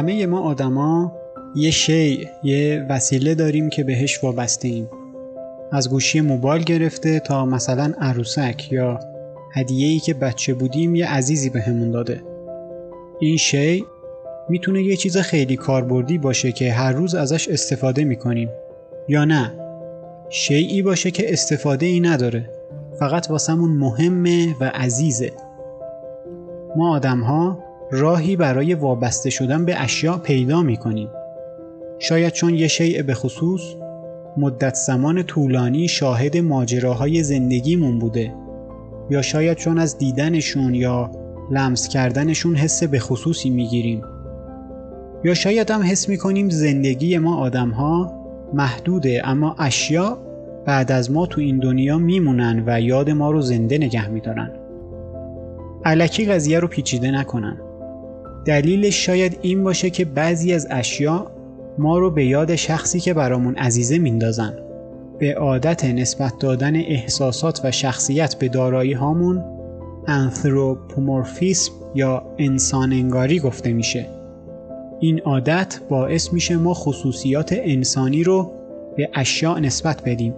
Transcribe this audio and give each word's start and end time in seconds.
همه 0.00 0.26
ما 0.26 0.40
آدما 0.40 1.12
یه 1.56 1.70
شی، 1.70 2.28
یه 2.44 2.86
وسیله 2.88 3.34
داریم 3.34 3.70
که 3.70 3.84
بهش 3.84 4.24
وابسته 4.24 4.68
ایم. 4.68 4.88
از 5.72 5.90
گوشی 5.90 6.20
موبایل 6.20 6.62
گرفته 6.62 7.20
تا 7.20 7.44
مثلا 7.44 7.92
عروسک 8.00 8.72
یا 8.72 9.00
هدیه‌ای 9.54 9.98
که 9.98 10.14
بچه 10.14 10.54
بودیم 10.54 10.94
یه 10.94 11.14
عزیزی 11.14 11.50
بهمون 11.50 11.88
به 11.88 11.92
داده. 11.92 12.22
این 13.20 13.36
شی 13.36 13.84
می‌تونه 14.48 14.82
یه 14.82 14.96
چیز 14.96 15.16
خیلی 15.16 15.56
کاربردی 15.56 16.18
باشه 16.18 16.52
که 16.52 16.72
هر 16.72 16.92
روز 16.92 17.14
ازش 17.14 17.48
استفاده 17.48 18.04
می‌کنیم 18.04 18.48
یا 19.08 19.24
نه 19.24 19.52
شیعی 20.30 20.82
باشه 20.82 21.10
که 21.10 21.32
استفاده 21.32 21.86
ای 21.86 22.00
نداره 22.00 22.50
فقط 22.98 23.30
واسمون 23.30 23.70
مهمه 23.70 24.56
و 24.60 24.64
عزیزه 24.74 25.32
ما 26.76 26.94
آدم 26.96 27.20
ها 27.20 27.69
راهی 27.92 28.36
برای 28.36 28.74
وابسته 28.74 29.30
شدن 29.30 29.64
به 29.64 29.82
اشیاء 29.82 30.18
پیدا 30.18 30.62
می‌کنیم. 30.62 31.08
شاید 31.98 32.32
چون 32.32 32.54
یه 32.54 32.68
شیء 32.68 33.02
به 33.02 33.14
خصوص 33.14 33.60
مدت 34.36 34.74
زمان 34.74 35.22
طولانی 35.22 35.88
شاهد 35.88 36.36
ماجراهای 36.36 37.22
زندگیمون 37.22 37.98
بوده 37.98 38.34
یا 39.10 39.22
شاید 39.22 39.56
چون 39.56 39.78
از 39.78 39.98
دیدنشون 39.98 40.74
یا 40.74 41.10
لمس 41.50 41.88
کردنشون 41.88 42.54
حس 42.54 42.84
به 42.84 42.98
خصوصی 42.98 43.50
می‌گیریم. 43.50 44.02
یا 45.24 45.34
شاید 45.34 45.70
هم 45.70 45.82
حس 45.82 46.08
می‌کنیم 46.08 46.48
زندگی 46.48 47.18
ما 47.18 47.36
آدم 47.36 47.70
ها 47.70 48.12
محدوده 48.54 49.22
اما 49.24 49.56
اشیا 49.58 50.18
بعد 50.66 50.92
از 50.92 51.10
ما 51.10 51.26
تو 51.26 51.40
این 51.40 51.58
دنیا 51.58 51.98
میمونن 51.98 52.62
و 52.66 52.80
یاد 52.80 53.10
ما 53.10 53.30
رو 53.30 53.40
زنده 53.40 53.78
نگه 53.78 54.08
میدارن. 54.08 54.50
علکی 55.84 56.24
قضیه 56.24 56.60
رو 56.60 56.68
پیچیده 56.68 57.10
نکنن. 57.10 57.69
دلیلش 58.44 59.06
شاید 59.06 59.38
این 59.42 59.64
باشه 59.64 59.90
که 59.90 60.04
بعضی 60.04 60.52
از 60.52 60.66
اشیا 60.70 61.30
ما 61.78 61.98
رو 61.98 62.10
به 62.10 62.24
یاد 62.24 62.54
شخصی 62.54 63.00
که 63.00 63.14
برامون 63.14 63.54
عزیزه 63.54 63.98
میندازن. 63.98 64.54
به 65.18 65.34
عادت 65.34 65.84
نسبت 65.84 66.38
دادن 66.38 66.76
احساسات 66.76 67.60
و 67.64 67.70
شخصیت 67.70 68.34
به 68.34 68.48
دارایی 68.48 68.92
هامون 68.92 69.44
انثروپومورفیسم 70.06 71.72
یا 71.94 72.22
انسان 72.38 72.92
انگاری 72.92 73.38
گفته 73.38 73.72
میشه. 73.72 74.06
این 75.00 75.20
عادت 75.20 75.80
باعث 75.88 76.32
میشه 76.32 76.56
ما 76.56 76.74
خصوصیات 76.74 77.52
انسانی 77.52 78.24
رو 78.24 78.52
به 78.96 79.08
اشیاء 79.14 79.58
نسبت 79.58 80.02
بدیم. 80.04 80.34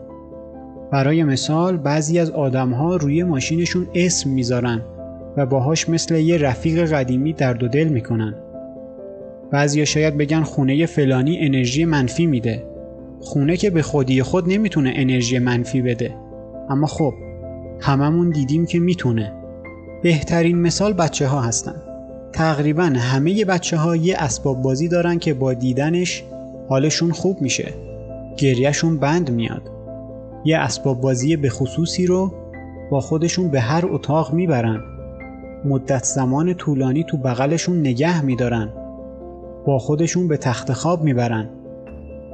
برای 0.91 1.25
مثال 1.25 1.77
بعضی 1.77 2.19
از 2.19 2.31
آدمها 2.31 2.97
روی 2.97 3.23
ماشینشون 3.23 3.89
اسم 3.95 4.31
می‌ذارن. 4.31 4.83
و 5.37 5.47
باهاش 5.47 5.89
مثل 5.89 6.15
یه 6.15 6.39
رفیق 6.39 6.93
قدیمی 6.93 7.33
درد 7.33 7.63
و 7.63 7.69
دل 7.69 7.89
می‌کنن. 7.89 8.35
بعضیا 9.51 9.85
شاید 9.85 10.17
بگن 10.17 10.43
خونه 10.43 10.87
فلانی 10.87 11.39
انرژی 11.39 11.85
منفی 11.85 12.27
میده. 12.27 12.65
خونه 13.21 13.57
که 13.57 13.71
به 13.71 13.83
خودی 13.83 14.23
خود 14.23 14.53
نمی‌تونه 14.53 14.93
انرژی 14.97 15.39
منفی 15.39 15.83
بده. 15.83 16.15
اما 16.71 16.87
خب 16.87 17.15
هممون 17.81 18.31
دیدیم 18.31 18.67
که 18.67 18.79
می‌تونه. 18.79 19.33
بهترین 20.03 20.59
مثال 20.59 20.93
بچه 20.93 21.27
ها 21.27 21.41
هستن. 21.41 21.83
تقریبا 22.33 22.83
همه 22.83 23.45
بچه 23.45 23.77
ها 23.77 23.97
یه 23.97 24.17
اسباب 24.19 24.63
بازی 24.63 24.89
دارن 24.89 25.19
که 25.19 25.35
با 25.35 25.55
دیدنش 25.55 26.25
حالشون 26.69 27.11
خوب 27.11 27.43
میشه. 27.43 27.75
گریهشون 28.37 28.99
بند 28.99 29.31
میاد. 29.31 29.71
یه 30.45 30.59
اسباب 30.59 31.01
بازی 31.01 31.37
به 31.37 31.49
خصوصی 31.49 32.07
رو 32.07 32.33
با 32.91 33.01
خودشون 33.01 33.49
به 33.49 33.61
هر 33.61 33.87
اتاق 33.87 34.33
می‌برن. 34.33 34.81
مدت 35.65 36.05
زمان 36.05 36.55
طولانی 36.55 37.05
تو 37.05 37.17
بغلشون 37.17 37.81
نگه 37.81 38.25
میدارن. 38.25 38.69
با 39.67 39.79
خودشون 39.79 40.29
به 40.29 40.37
تخت 40.37 40.73
خواب 40.73 41.05
می‌برن. 41.05 41.49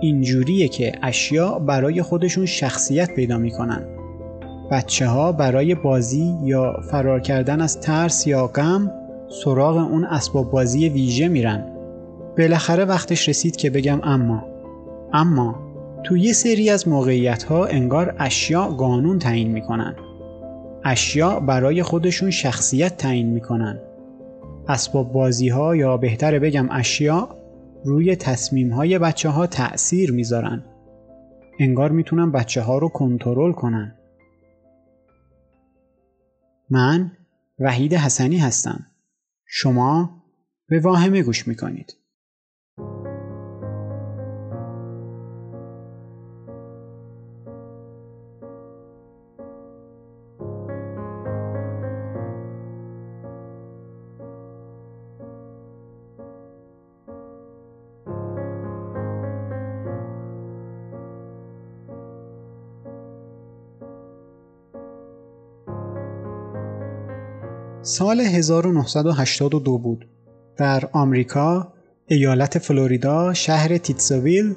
اینجوریه 0.01 0.69
که 0.69 0.93
اشیا 1.03 1.59
برای 1.59 2.03
خودشون 2.03 2.47
شخصیت 2.47 3.15
پیدا 3.15 3.39
می‌کنن. 3.39 3.85
بچه 4.71 5.07
ها 5.07 5.33
برای 5.33 5.75
بازی 5.75 6.35
یا 6.45 6.81
فرار 6.91 7.21
کردن 7.21 7.61
از 7.61 7.81
ترس 7.81 8.27
یا 8.27 8.47
غم 8.47 8.93
سراغ 9.45 9.77
اون 9.77 10.05
اسباب 10.05 10.51
بازی 10.51 10.89
ویژه 10.89 11.29
میرن. 11.29 11.65
بالاخره 12.39 12.85
وقتش 12.85 13.29
رسید 13.29 13.57
که 13.57 13.71
بگم 13.71 14.01
اما. 14.03 14.45
اما 15.13 15.55
تو 16.05 16.17
یه 16.17 16.33
سری 16.33 16.71
از 16.71 16.89
موقعیت 16.89 17.43
ها 17.43 17.65
انگار 17.65 18.15
اشیا 18.19 18.65
قانون 18.65 19.19
تعیین 19.19 19.51
می‌کنن. 19.51 19.97
اشیا 20.91 21.41
برای 21.41 21.83
خودشون 21.83 22.31
شخصیت 22.31 22.97
تعیین 22.97 23.27
می‌کنن. 23.27 23.79
اسباب 24.69 25.13
بازی 25.13 25.49
ها 25.49 25.77
یا 25.77 25.97
بهتر 25.97 26.39
بگم 26.39 26.69
اشیا 26.71 27.29
روی 27.85 28.17
تصمیم 28.17 28.73
های 28.73 28.99
بچه 28.99 29.29
ها 29.29 29.47
تأثیر 29.47 30.13
می‌ذارن. 30.13 30.65
انگار 31.61 31.91
می‌تونن 31.91 32.33
بچه 32.33 32.61
ها 32.61 32.79
رو 32.79 32.89
کنترل 32.89 33.53
کنن. 33.53 33.95
من 36.71 37.13
وحید 37.59 37.95
حسنی 37.95 38.39
هستم. 38.39 38.87
شما 39.47 40.23
به 40.69 40.81
واهمه 40.81 41.23
گوش 41.23 41.49
می‌کنید. 41.49 41.97
سال 67.99 68.21
1982 68.21 69.79
بود. 69.79 70.09
در 70.57 70.89
آمریکا 70.93 71.73
ایالت 72.07 72.59
فلوریدا 72.59 73.35
شهر 73.35 73.79
تیتسویل 73.79 74.55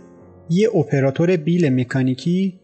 یه 0.50 0.76
اپراتور 0.76 1.38
بیل 1.38 1.70
مکانیکی 1.70 2.60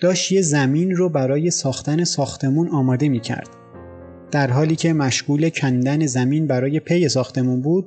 داشت 0.00 0.32
یه 0.32 0.42
زمین 0.42 0.96
رو 0.96 1.08
برای 1.08 1.50
ساختن 1.50 2.04
ساختمون 2.04 2.68
آماده 2.68 3.08
می 3.08 3.20
کرد. 3.20 3.48
در 4.30 4.50
حالی 4.50 4.76
که 4.76 4.92
مشغول 4.92 5.48
کندن 5.48 6.06
زمین 6.06 6.46
برای 6.46 6.80
پی 6.80 7.08
ساختمون 7.08 7.62
بود 7.62 7.86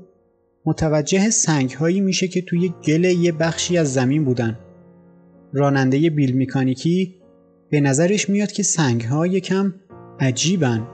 متوجه 0.65 1.29
سنگ 1.29 1.71
هایی 1.71 2.01
میشه 2.01 2.27
که 2.27 2.41
توی 2.41 2.73
گل 2.87 3.03
یه 3.03 3.31
بخشی 3.31 3.77
از 3.77 3.93
زمین 3.93 4.25
بودن. 4.25 4.59
راننده 5.53 6.09
بیل 6.09 6.41
مکانیکی 6.41 7.15
به 7.69 7.81
نظرش 7.81 8.29
میاد 8.29 8.51
که 8.51 8.63
سنگ 8.63 9.01
ها 9.01 9.27
یکم 9.27 9.73
عجیبن 10.19 10.87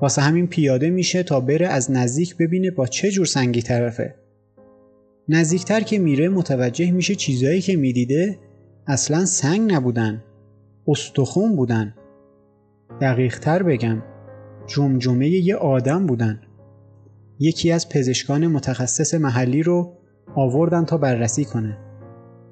واسه 0.00 0.22
همین 0.22 0.46
پیاده 0.46 0.90
میشه 0.90 1.22
تا 1.22 1.40
بره 1.40 1.66
از 1.66 1.90
نزدیک 1.90 2.36
ببینه 2.36 2.70
با 2.70 2.86
چه 2.86 3.10
جور 3.10 3.26
سنگی 3.26 3.62
طرفه. 3.62 4.14
نزدیکتر 5.28 5.80
که 5.80 5.98
میره 5.98 6.28
متوجه 6.28 6.90
میشه 6.90 7.14
چیزایی 7.14 7.60
که 7.60 7.76
می‌دیده 7.76 8.38
اصلا 8.86 9.24
سنگ 9.24 9.72
نبودن 9.72 10.22
استخون 10.88 11.56
بودن. 11.56 11.94
دقیقتر 13.00 13.62
بگم 13.62 14.02
جمجمه 14.66 15.28
یه 15.28 15.56
آدم 15.56 16.06
بودن. 16.06 16.40
یکی 17.38 17.72
از 17.72 17.88
پزشکان 17.88 18.46
متخصص 18.46 19.14
محلی 19.14 19.62
رو 19.62 19.92
آوردن 20.34 20.84
تا 20.84 20.98
بررسی 20.98 21.44
کنه. 21.44 21.78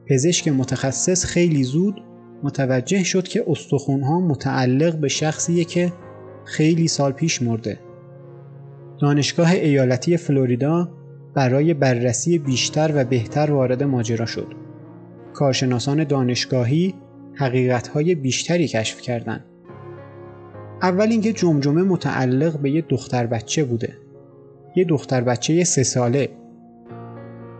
پزشک 0.07 0.49
متخصص 0.49 1.25
خیلی 1.25 1.63
زود 1.63 2.03
متوجه 2.43 3.05
شد 3.05 3.29
که 3.29 3.45
استخونها 3.49 4.21
متعلق 4.21 4.97
به 4.97 5.09
شخصیه 5.09 5.65
که 5.65 5.93
خیلی 6.49 6.89
سال 6.89 7.13
پیش 7.13 7.43
مرده. 7.43 7.79
دانشگاه 9.01 9.51
ایالتی 9.51 10.17
فلوریدا 10.17 10.89
برای 11.35 11.75
بررسی 11.75 12.39
بیشتر 12.39 12.93
و 12.95 13.05
بهتر 13.05 13.51
وارد 13.51 13.83
ماجرا 13.83 14.27
شد. 14.27 14.55
کارشناسان 15.35 16.05
دانشگاهی 16.05 16.95
حقیقتهای 17.35 18.15
بیشتری 18.15 18.69
کشف 18.69 19.01
کردند. 19.01 19.45
اول 20.83 21.07
اینکه 21.11 21.33
جمجمه 21.33 21.83
متعلق 21.83 22.59
به 22.59 22.71
یه 22.71 22.85
دختر 22.89 23.27
بچه 23.27 23.65
بوده. 23.65 23.97
یه 24.77 24.85
دختر 24.85 25.21
بچه 25.21 25.65
سه 25.65 25.83
ساله. 25.83 26.29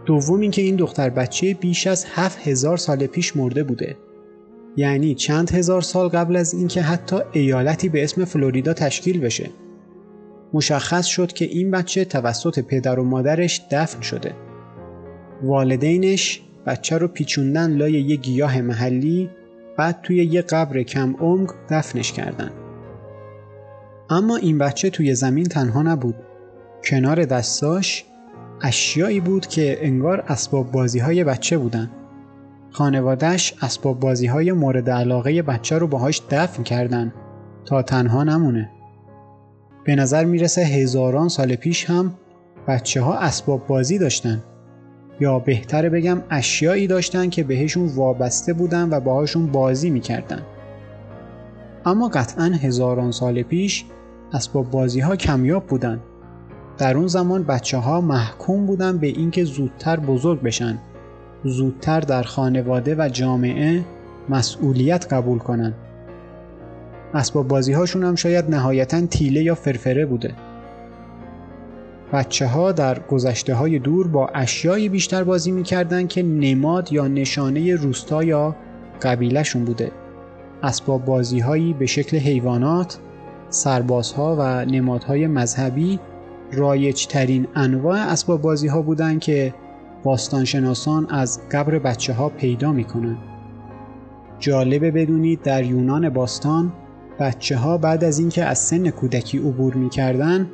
دوم 0.07 0.41
اینکه 0.41 0.63
این 0.63 0.77
دختر 0.77 1.11
بچه 1.11 1.55
بیش 1.55 1.87
از 1.87 2.05
هفت 2.09 2.49
هزار 2.49 2.77
سال 2.77 3.07
پیش 3.07 3.37
مرده 3.37 3.63
بوده. 3.63 3.97
یعنی 4.77 5.15
چند 5.15 5.51
هزار 5.51 5.83
سال 5.83 6.09
قبل 6.09 6.37
از 6.37 6.55
اینکه 6.55 6.83
حتی 6.83 7.17
ایالتی 7.33 7.89
به 7.89 8.05
اسم 8.05 8.25
فلوریدا 8.25 8.73
تشکیل 8.73 9.21
بشه. 9.21 9.51
مشخص 10.53 11.07
شد 11.07 11.33
که 11.33 11.45
این 11.45 11.71
بچه 11.71 12.05
توسط 12.05 12.59
پدر 12.59 12.99
و 12.99 13.05
مادرش 13.05 13.63
دفن 13.71 14.01
شده. 14.01 14.35
والدینش 15.43 16.43
بچه 16.67 16.99
رو 16.99 17.09
پیچوندن 17.09 17.77
لای 17.77 17.93
یه 17.93 18.17
گیاه 18.17 18.61
محلی 18.61 19.31
بعد 19.77 20.01
توی 20.03 20.25
یه 20.25 20.43
قبر 20.43 20.83
کم 20.83 21.17
عمق 21.21 21.55
دفنش 21.71 22.13
کردن. 22.13 22.51
اما 24.11 24.37
این 24.37 24.59
بچه 24.59 24.91
توی 24.91 25.15
زمین 25.15 25.47
تنها 25.47 25.83
نبود. 25.83 26.15
کنار 26.85 27.25
دستاش 27.25 28.05
اشیایی 28.63 29.21
بود 29.21 29.47
که 29.47 29.79
انگار 29.81 30.25
اسباب 30.29 30.73
بازی 30.73 30.99
های 30.99 31.25
بچه 31.25 31.59
بودن. 31.59 31.91
خانوادهش 32.71 33.55
اسباب 33.63 34.01
بازی 34.01 34.27
های 34.27 34.53
مورد 34.53 34.91
علاقه 34.91 35.43
بچه 35.43 35.79
رو 35.79 35.87
باهاش 35.87 36.23
دفن 36.31 36.63
کردن 36.63 37.13
تا 37.65 37.83
تنها 37.83 38.25
نمونه. 38.25 38.71
به 39.85 39.95
نظر 39.95 40.25
می‌رسه 40.25 40.63
هزاران 40.63 41.29
سال 41.29 41.55
پیش 41.55 41.91
هم 41.91 42.15
بچه 42.69 43.01
ها 43.01 43.15
اسباب 43.15 43.67
بازی 43.67 43.99
داشتن 43.99 44.43
یا 45.21 45.39
بهتره 45.39 45.89
بگم 45.89 46.23
اشیایی 46.31 46.87
داشتن 46.87 47.29
که 47.29 47.45
بهشون 47.45 47.87
وابسته 47.87 48.53
بودن 48.53 48.89
و 48.91 49.01
باهاشون 49.01 49.47
بازی 49.47 49.91
می‌کردن. 49.91 50.43
اما 51.87 52.09
قطعا 52.09 52.45
هزاران 52.45 53.11
سال 53.11 53.43
پیش 53.43 53.85
اسباب 54.33 54.71
بازی 54.71 55.01
ها 55.01 55.17
کمیاب 55.17 55.67
بودن. 55.67 56.01
در 56.79 56.97
اون 56.97 57.07
زمان 57.07 57.43
بچه 57.43 57.79
ها 57.79 58.01
محکوم 58.01 58.67
بودن 58.67 58.99
به 58.99 59.07
اینکه 59.07 59.45
زودتر 59.45 60.01
بزرگ 60.01 60.43
بشن. 60.43 60.79
زودتر 61.45 62.01
در 62.01 62.23
خانواده 62.23 62.95
و 62.99 63.09
جامعه 63.09 63.85
مسئولیت 64.29 65.13
قبول 65.13 65.39
کنن. 65.39 65.75
اسباب 67.15 67.49
بازی 67.49 67.73
هاشون 67.73 68.05
هم 68.05 68.15
شاید 68.15 68.51
نهایتا 68.51 69.07
تیله 69.07 69.43
یا 69.43 69.55
فرفره 69.55 70.07
بوده. 70.07 70.35
بچه 72.13 72.47
ها 72.47 72.73
در 72.73 72.99
گذشته 72.99 73.55
های 73.55 73.79
دور 73.79 74.09
با 74.09 74.27
اشیایی 74.35 74.89
بیشتر 74.89 75.25
بازی 75.25 75.51
می‌کردن 75.51 76.07
که 76.07 76.23
نماد 76.23 76.93
یا 76.93 77.09
نشانه 77.09 77.75
روستا 77.75 78.25
یا 78.25 78.57
قبیلهشون 79.03 79.65
بوده. 79.65 79.93
اسباب 80.63 81.05
بازی 81.05 81.41
هایی 81.41 81.73
به 81.73 81.87
شکل 81.87 82.17
حیوانات، 82.17 82.99
سربازها 83.49 84.37
و 84.39 84.65
نمادهای 84.65 85.27
مذهبی 85.27 85.99
رایج 86.53 87.07
ترین 87.07 87.47
انواع 87.55 87.99
اسباب 87.99 88.43
بازی 88.43 88.69
ها 88.69 88.83
بودن 88.83 89.19
که 89.19 89.55
باستانشناسان 90.05 91.07
از 91.11 91.41
قبر 91.53 91.79
بچه 91.79 92.13
ها 92.13 92.29
پیدا 92.29 92.73
می‌کنن. 92.73 93.17
جالبه 94.39 94.91
بدونید 94.91 95.43
در 95.43 95.65
یونان 95.65 96.09
باستان 96.09 96.73
بچه 97.21 97.57
ها 97.57 97.79
بعد 97.79 98.05
از 98.05 98.19
اینکه 98.19 98.45
از 98.45 98.59
سن 98.59 98.91
کودکی 98.91 99.39
عبور 99.39 99.75
می‌کردن 99.75 100.51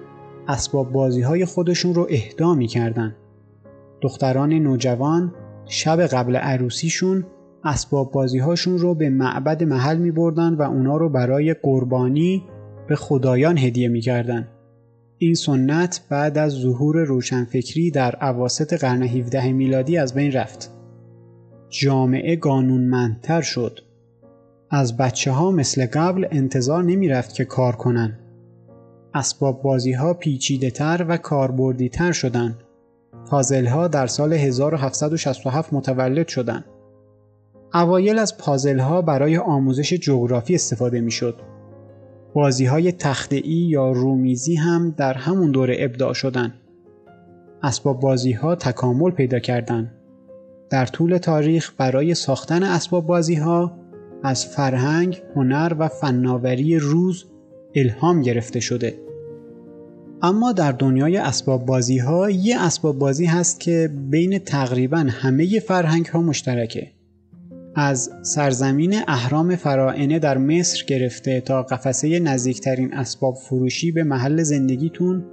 اسباب 0.49 0.93
بازی 0.93 1.23
های 1.23 1.45
خودشون 1.45 1.95
رو 1.95 2.07
اهدا 2.11 2.55
می‌کردن. 2.55 3.17
دختران 4.01 4.53
نوجوان 4.53 5.35
شب 5.67 6.01
قبل 6.01 6.37
عروسیشون 6.37 7.27
اسباب 7.65 8.13
بازی 8.13 8.39
هاشون 8.39 8.79
رو 8.79 8.95
به 8.95 9.11
معبد 9.11 9.63
محل 9.63 9.99
می 9.99 10.11
بردن 10.11 10.55
و 10.55 10.63
اونا 10.63 10.97
رو 10.97 11.09
برای 11.09 11.55
قربانی 11.55 12.45
به 12.89 12.97
خدایان 12.97 13.59
هدیه 13.59 13.89
می 13.89 14.01
کردن. 14.01 14.49
این 15.25 15.35
سنت 15.35 16.01
بعد 16.09 16.39
از 16.39 16.53
ظهور 16.53 17.05
روشنفکری 17.05 17.91
در 17.91 18.15
عواست 18.15 18.73
قرن 18.73 19.03
17 19.03 19.53
میلادی 19.53 19.99
از 19.99 20.15
بین 20.15 20.33
رفت. 20.33 20.71
جامعه 21.69 22.37
قانونمندتر 22.37 23.43
شد. 23.43 23.81
از 24.71 24.97
بچه 24.97 25.31
ها 25.31 25.51
مثل 25.51 25.87
قبل 25.87 26.27
انتظار 26.31 26.85
نمی 26.85 27.09
رفت 27.09 27.35
که 27.35 27.45
کار 27.45 27.77
کنن. 27.77 28.19
اسباب 29.15 29.63
بازی 29.63 29.93
ها 29.93 30.15
پیچیده 30.15 30.71
تر 30.71 31.07
و 31.09 31.17
کاربردی 31.17 31.89
تر 31.89 32.13
شدن. 32.13 32.59
پازل 33.27 33.67
ها 33.67 33.89
در 33.89 34.07
سال 34.07 34.33
1767 34.33 35.73
متولد 35.73 36.29
شدند. 36.29 36.65
اوایل 37.75 38.19
از 38.19 38.39
پازل 38.39 38.79
ها 38.79 39.03
برای 39.03 39.37
آموزش 39.39 39.93
جغرافی 39.93 40.55
استفاده 40.55 41.01
می 41.01 41.11
شد. 41.11 41.54
بازی 42.35 42.65
های 42.65 42.93
تخته 42.93 43.49
یا 43.49 43.93
رومیزی 43.93 44.55
هم 44.55 44.95
در 44.97 45.15
همون 45.15 45.51
دوره 45.51 45.77
ابداع 45.79 46.13
شدن. 46.13 46.55
اسباب 47.63 48.01
بازی 48.01 48.33
ها 48.33 48.55
تکامل 48.55 49.11
پیدا 49.11 49.39
کردند. 49.39 49.93
در 50.71 50.87
طول 50.87 51.19
تاریخ 51.19 51.73
برای 51.79 52.15
ساختن 52.15 52.63
اسباب 52.63 53.07
بازی 53.07 53.35
ها 53.35 53.79
از 54.23 54.47
فرهنگ، 54.47 55.23
هنر 55.37 55.73
و 55.79 55.89
فناوری 55.89 56.79
روز 56.79 57.25
الهام 57.75 58.23
گرفته 58.23 58.61
شده. 58.61 58.95
اما 60.23 60.53
در 60.53 60.73
دنیای 60.73 61.17
اسباب 61.17 61.67
بازی 61.67 61.99
ها 61.99 62.31
یه 62.31 62.61
اسباب 62.61 62.99
بازی 62.99 63.27
هست 63.27 63.61
که 63.61 63.91
بین 64.11 64.39
تقریبا 64.39 65.07
همه 65.11 65.61
فرهنگ 65.61 66.07
ها 66.07 66.21
مشترکه. 66.21 66.91
از 67.75 68.11
سرزمین 68.23 68.95
اهرام 69.09 69.57
فرائنه 69.57 70.19
در 70.19 70.39
مصر 70.39 70.85
گرفته 70.87 71.41
تا 71.41 71.63
قفسه 71.63 72.21
نزدیکترین 72.21 72.95
اسباب 72.95 73.35
فروشی 73.35 73.93
به 73.93 74.05
محل 74.05 74.43
زندگیتون 74.43 75.25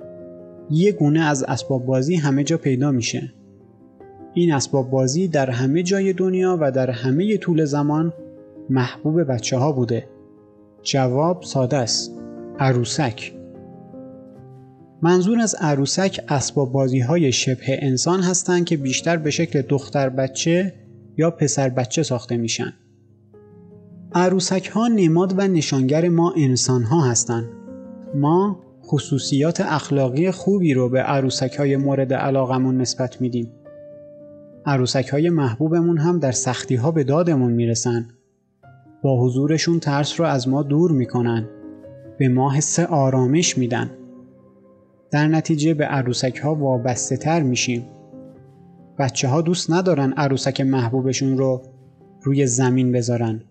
یه 0.69 0.91
گونه 0.91 1.19
از 1.19 1.43
اسباب 1.43 1.85
بازی 1.85 2.15
همه 2.15 2.43
جا 2.43 2.57
پیدا 2.57 2.91
میشه. 2.91 3.33
این 4.33 4.53
اسباب 4.53 4.89
بازی 4.89 5.27
در 5.27 5.49
همه 5.49 5.83
جای 5.83 6.13
دنیا 6.13 6.57
و 6.61 6.71
در 6.71 6.89
همه 6.89 7.37
طول 7.37 7.65
زمان 7.65 8.13
محبوب 8.69 9.23
بچه 9.23 9.57
ها 9.57 9.71
بوده. 9.71 10.07
جواب 10.83 11.43
ساده 11.43 11.77
است. 11.77 12.11
عروسک 12.59 13.33
منظور 15.01 15.39
از 15.39 15.55
عروسک 15.59 16.19
اسباب 16.29 16.71
بازی 16.71 16.99
های 16.99 17.31
شبه 17.31 17.63
انسان 17.67 18.21
هستند 18.21 18.65
که 18.65 18.77
بیشتر 18.77 19.17
به 19.17 19.31
شکل 19.31 19.61
دختر 19.61 20.09
بچه 20.09 20.73
یا 21.17 21.31
پسر 21.31 21.69
بچه 21.69 22.03
ساخته 22.03 22.37
میشن. 22.37 22.73
عروسک 24.13 24.67
ها 24.67 24.87
نماد 24.87 25.33
و 25.37 25.47
نشانگر 25.47 26.09
ما 26.09 26.33
انسان 26.37 26.83
ها 26.83 27.01
هستند. 27.01 27.49
ما 28.15 28.59
خصوصیات 28.85 29.61
اخلاقی 29.61 30.31
خوبی 30.31 30.73
رو 30.73 30.89
به 30.89 31.01
عروسک 31.01 31.55
های 31.55 31.77
مورد 31.77 32.13
علاقمون 32.13 32.77
نسبت 32.77 33.21
میدیم. 33.21 33.51
عروسک 34.65 35.07
های 35.07 35.29
محبوبمون 35.29 35.97
هم 35.97 36.19
در 36.19 36.31
سختی 36.31 36.75
ها 36.75 36.91
به 36.91 37.03
دادمون 37.03 37.53
می‌رسن. 37.53 38.07
با 39.03 39.25
حضورشون 39.25 39.79
ترس 39.79 40.19
رو 40.19 40.25
از 40.25 40.47
ما 40.47 40.63
دور 40.63 40.91
می‌کنن. 40.91 41.49
به 42.17 42.29
ما 42.29 42.53
حس 42.53 42.79
آرامش 42.79 43.57
میدن. 43.57 43.89
در 45.11 45.27
نتیجه 45.27 45.73
به 45.73 45.85
عروسک 45.85 46.37
ها 46.37 46.55
وابسته 46.55 47.17
تر 47.17 47.41
میشیم. 47.41 47.85
بچه 48.99 49.27
ها 49.27 49.41
دوست 49.41 49.71
ندارن 49.71 50.13
عروسک 50.17 50.61
محبوبشون 50.61 51.37
رو 51.37 51.61
روی 52.23 52.47
زمین 52.47 52.91
بذارن. 52.91 53.41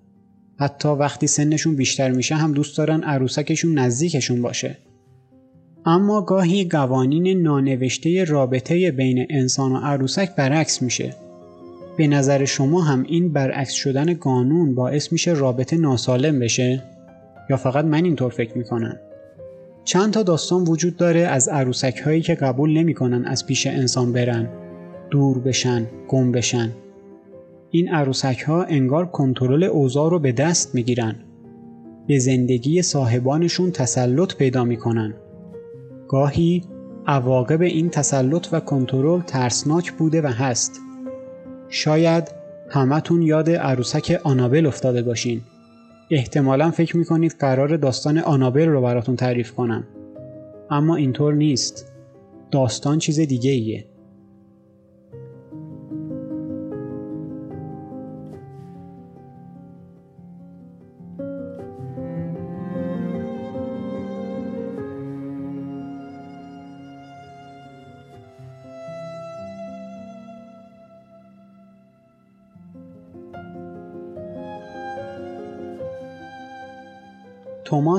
حتی 0.60 0.88
وقتی 0.88 1.26
سنشون 1.26 1.76
بیشتر 1.76 2.10
میشه 2.10 2.34
هم 2.34 2.52
دوست 2.52 2.78
دارن 2.78 3.02
عروسکشون 3.02 3.78
نزدیکشون 3.78 4.42
باشه. 4.42 4.76
اما 5.86 6.22
گاهی 6.22 6.64
قوانین 6.64 7.42
نانوشته 7.42 8.24
رابطه 8.24 8.90
بین 8.90 9.26
انسان 9.30 9.72
و 9.72 9.76
عروسک 9.76 10.36
برعکس 10.36 10.82
میشه. 10.82 11.14
به 11.96 12.06
نظر 12.06 12.44
شما 12.44 12.80
هم 12.80 13.02
این 13.02 13.32
برعکس 13.32 13.72
شدن 13.72 14.14
قانون 14.14 14.74
باعث 14.74 15.12
میشه 15.12 15.32
رابطه 15.32 15.76
ناسالم 15.76 16.38
بشه؟ 16.40 16.82
یا 17.50 17.56
فقط 17.56 17.84
من 17.84 18.04
اینطور 18.04 18.30
فکر 18.30 18.58
می‌کنم؟ 18.58 18.96
چند 19.84 20.12
تا 20.12 20.22
داستان 20.22 20.64
وجود 20.64 20.96
داره 20.96 21.20
از 21.20 21.48
عروسک 21.48 22.02
هایی 22.04 22.22
که 22.22 22.34
قبول 22.34 22.78
نمی‌کنن 22.78 23.24
از 23.24 23.46
پیش 23.46 23.66
انسان 23.66 24.12
برن 24.12 24.48
دور 25.10 25.38
بشن 25.38 25.86
گم 26.08 26.32
بشن. 26.32 26.70
این 27.70 27.88
عروسک 27.88 28.44
ها 28.46 28.62
انگار 28.62 29.06
کنترل 29.06 29.62
اوضاع 29.62 30.10
رو 30.10 30.18
به 30.18 30.32
دست 30.32 30.74
می‌گیرن. 30.74 31.16
به 32.06 32.18
زندگی 32.18 32.82
صاحبانشون 32.82 33.70
تسلط 33.70 34.36
پیدا 34.36 34.64
می‌کنن. 34.64 35.14
گاهی 36.08 36.64
عواقب 37.06 37.62
این 37.62 37.90
تسلط 37.90 38.48
و 38.52 38.60
کنترل 38.60 39.20
ترسناک 39.20 39.92
بوده 39.92 40.22
و 40.22 40.26
هست. 40.26 40.80
شاید 41.68 42.28
همتون 42.70 43.22
یاد 43.22 43.50
عروسک 43.50 44.20
آنابل 44.24 44.66
افتاده 44.66 45.02
باشین. 45.02 45.40
احتمالا 46.10 46.70
فکر 46.70 46.96
می‌کنید 46.96 47.36
قرار 47.38 47.76
داستان 47.76 48.18
آنابل 48.18 48.68
رو 48.68 48.82
براتون 48.82 49.16
تعریف 49.16 49.52
کنم. 49.52 49.84
اما 50.70 50.96
اینطور 50.96 51.34
نیست. 51.34 51.92
داستان 52.50 52.98
چیز 52.98 53.20
دیگه 53.20 53.50
ایه 53.50 53.84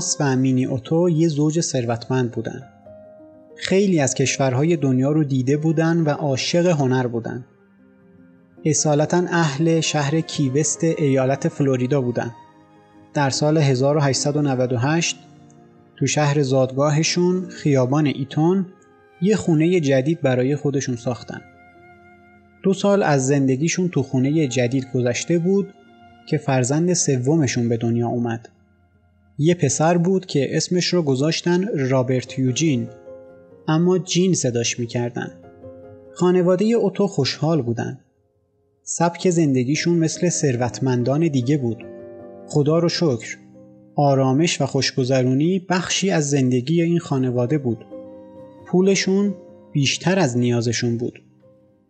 توماس 0.02 0.18
و 0.20 0.36
مینی 0.36 0.66
اوتو 0.66 1.10
یه 1.10 1.28
زوج 1.28 1.62
ثروتمند 1.62 2.32
بودن. 2.32 2.64
خیلی 3.56 4.00
از 4.00 4.14
کشورهای 4.14 4.78
دنیا 4.78 5.12
رو 5.12 5.24
دیده 5.24 5.58
بودن 5.58 5.98
و 5.98 6.10
عاشق 6.10 6.66
هنر 6.66 7.08
بودن. 7.08 7.46
اصالتا 8.66 9.24
اهل 9.32 9.80
شهر 9.80 10.22
کیوست 10.22 10.84
ایالت 10.84 11.48
فلوریدا 11.48 12.02
بودن. 12.02 12.32
در 13.14 13.30
سال 13.30 13.58
1898 13.58 15.18
تو 15.96 16.08
شهر 16.08 16.42
زادگاهشون 16.42 17.50
خیابان 17.50 18.06
ایتون 18.06 18.66
یه 19.22 19.36
خونه 19.36 19.80
جدید 19.80 20.22
برای 20.22 20.56
خودشون 20.56 20.96
ساختن. 20.96 21.42
دو 22.64 22.74
سال 22.74 23.04
از 23.04 23.28
زندگیشون 23.28 23.90
تو 23.90 24.04
خونه 24.04 24.48
جدید 24.48 24.88
گذشته 24.94 25.40
بود 25.40 25.74
که 26.28 26.38
فرزند 26.38 26.94
سومشون 26.94 27.70
به 27.70 27.78
دنیا 27.78 28.08
اومد. 28.08 28.50
یه 29.38 29.56
پسر 29.56 29.98
بود 29.98 30.26
که 30.26 30.58
اسمش 30.58 30.86
رو 30.86 31.02
گذاشتن 31.02 31.90
رابرت 31.90 32.40
یوجین 32.40 32.88
اما 33.68 33.98
جین 33.98 34.34
صداش 34.34 34.80
می‌کردن. 34.80 35.32
خانواده 36.14 36.66
اوتو 36.66 37.08
خوشحال 37.08 37.62
بودن. 37.62 38.00
سبک 38.84 39.30
زندگیشون 39.30 39.98
مثل 39.98 40.30
ثروتمندان 40.30 41.28
دیگه 41.28 41.58
بود. 41.58 41.86
خدا 42.48 42.80
رو 42.80 42.90
شکر. 42.90 43.38
آرامش 43.96 44.62
و 44.62 44.66
خوشگذرونی 44.66 45.66
بخشی 45.70 46.10
از 46.10 46.30
زندگی 46.30 46.82
این 46.82 47.00
خانواده 47.00 47.58
بود. 47.58 47.86
پولشون 48.68 49.36
بیشتر 49.72 50.20
از 50.20 50.38
نیازشون 50.38 50.98
بود. 50.98 51.24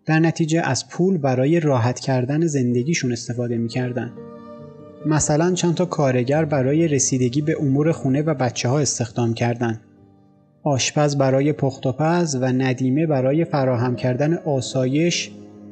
در 0.06 0.20
نتیجه 0.20 0.62
از 0.62 0.90
پول 0.90 1.18
برای 1.18 1.60
راحت 1.60 2.00
کردن 2.00 2.48
زندگیشون 2.48 3.12
استفاده 3.12 3.58
می‌کردن. 3.58 4.14
مثلا 5.06 5.54
چند 5.54 5.76
تا 5.76 5.86
کارگر 5.86 6.46
برای 6.46 6.88
رسیدگی 6.88 7.42
به 7.42 7.56
امور 7.60 7.92
خونه 7.92 8.22
و 8.22 8.34
بچه 8.34 8.70
ها 8.70 8.80
استخدام 8.80 9.34
کردند. 9.34 9.82
آشپز 10.64 11.18
برای 11.18 11.54
پخت 11.54 11.86
و 11.86 11.92
پز 11.92 12.36
و 12.42 12.46
ندیمه 12.46 13.08
برای 13.08 13.46
فراهم 13.46 13.96
کردن 13.96 14.34
آسایش 14.34 15.32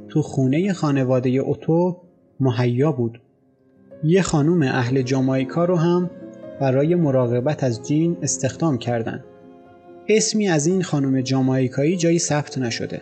تو 0.10 0.22
خونه 0.22 0.74
خانواده 0.74 1.30
اوتو 1.30 1.98
مهیا 2.40 2.92
بود. 2.92 3.22
یه 4.04 4.22
خانوم 4.22 4.62
اهل 4.62 5.02
جامایکا 5.02 5.66
رو 5.66 5.76
هم 5.76 6.10
برای 6.62 6.96
مراقبت 6.96 7.64
از 7.64 7.88
جین 7.88 8.18
استخدام 8.22 8.78
کردند. 8.78 9.24
اسمی 10.08 10.48
از 10.48 10.68
این 10.68 10.84
خانم 10.84 11.22
جامایکایی 11.22 11.98
جایی 11.98 12.20
ثبت 12.20 12.58
نشده. 12.58 13.02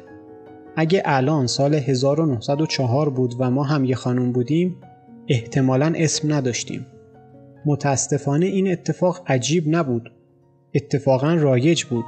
اگه 0.75 1.01
الان 1.05 1.48
سال 1.48 1.74
1904 1.74 3.10
بود 3.10 3.36
و 3.39 3.51
ما 3.51 3.63
هم 3.63 3.86
یه 3.86 3.96
خانم 3.96 4.31
بودیم 4.31 4.75
احتمالا 5.29 5.93
اسم 5.96 6.34
نداشتیم. 6.34 6.86
متاسفانه 7.65 8.46
این 8.46 8.72
اتفاق 8.72 9.24
عجیب 9.27 9.63
نبود. 9.67 10.12
اتفاقا 10.74 11.34
رایج 11.34 11.84
بود. 11.84 12.05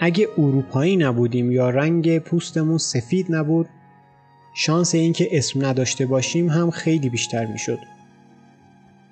اگه 0.00 0.28
اروپایی 0.38 0.96
نبودیم 0.96 1.52
یا 1.52 1.70
رنگ 1.70 2.18
پوستمون 2.18 2.78
سفید 2.78 3.26
نبود 3.30 3.68
شانس 4.56 4.94
اینکه 4.94 5.28
اسم 5.32 5.66
نداشته 5.66 6.06
باشیم 6.06 6.48
هم 6.48 6.70
خیلی 6.70 7.08
بیشتر 7.08 7.46
می‌شد. 7.46 7.78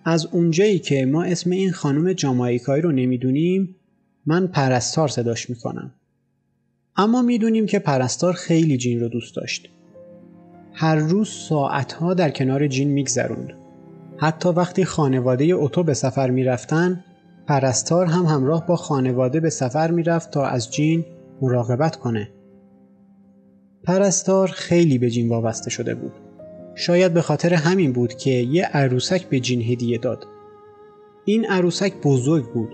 از 0.05 0.27
اونجایی 0.27 0.79
که 0.79 1.07
ما 1.07 1.25
اسم 1.25 1.51
این 1.51 1.73
خانم 1.73 2.13
جامایکایی 2.13 2.83
رو 2.83 2.93
نمی‌دونیم 2.93 3.77
من 4.27 4.47
پرستار 4.47 5.09
صداش 5.09 5.51
می‌کنم. 5.51 5.95
اما 6.97 7.23
می‌دونیم 7.23 7.67
که 7.67 7.79
پرستار 7.79 8.33
خیلی 8.33 8.77
جین 8.77 9.01
رو 9.01 9.09
دوست 9.09 9.37
داشت. 9.37 9.71
هر 10.73 10.97
روز 10.97 11.29
ساعتها 11.29 12.15
در 12.15 12.31
کنار 12.31 12.69
جین 12.69 12.89
میگذروند. 12.89 13.53
حتی 14.17 14.49
وقتی 14.49 14.85
خانواده 14.85 15.45
اوتو 15.45 15.83
به 15.83 15.95
سفر 15.95 16.31
می‌رفتن 16.31 17.05
پرستار 17.47 18.07
هم 18.07 18.25
همراه 18.25 18.67
با 18.67 18.77
خانواده 18.77 19.41
به 19.41 19.51
سفر 19.51 19.91
می‌رفت 19.91 20.31
تا 20.31 20.47
از 20.47 20.71
جین 20.71 21.05
مراقبت 21.43 21.97
کنه. 21.97 22.31
پرستار 23.85 24.49
خیلی 24.49 24.99
به 24.99 25.11
جین 25.11 25.29
وابسته 25.29 25.71
شده 25.71 25.95
بود. 25.95 26.13
شاید 26.75 27.15
به 27.15 27.23
خاطر 27.23 27.55
همین 27.55 27.93
بود 27.93 28.15
که 28.15 28.31
یه 28.31 28.65
عروسک 28.65 29.29
به 29.29 29.41
جین 29.41 29.63
هدیه 29.63 29.99
داد. 29.99 30.27
این 31.25 31.47
عروسک 31.47 31.93
بزرگ 32.03 32.53
بود. 32.53 32.69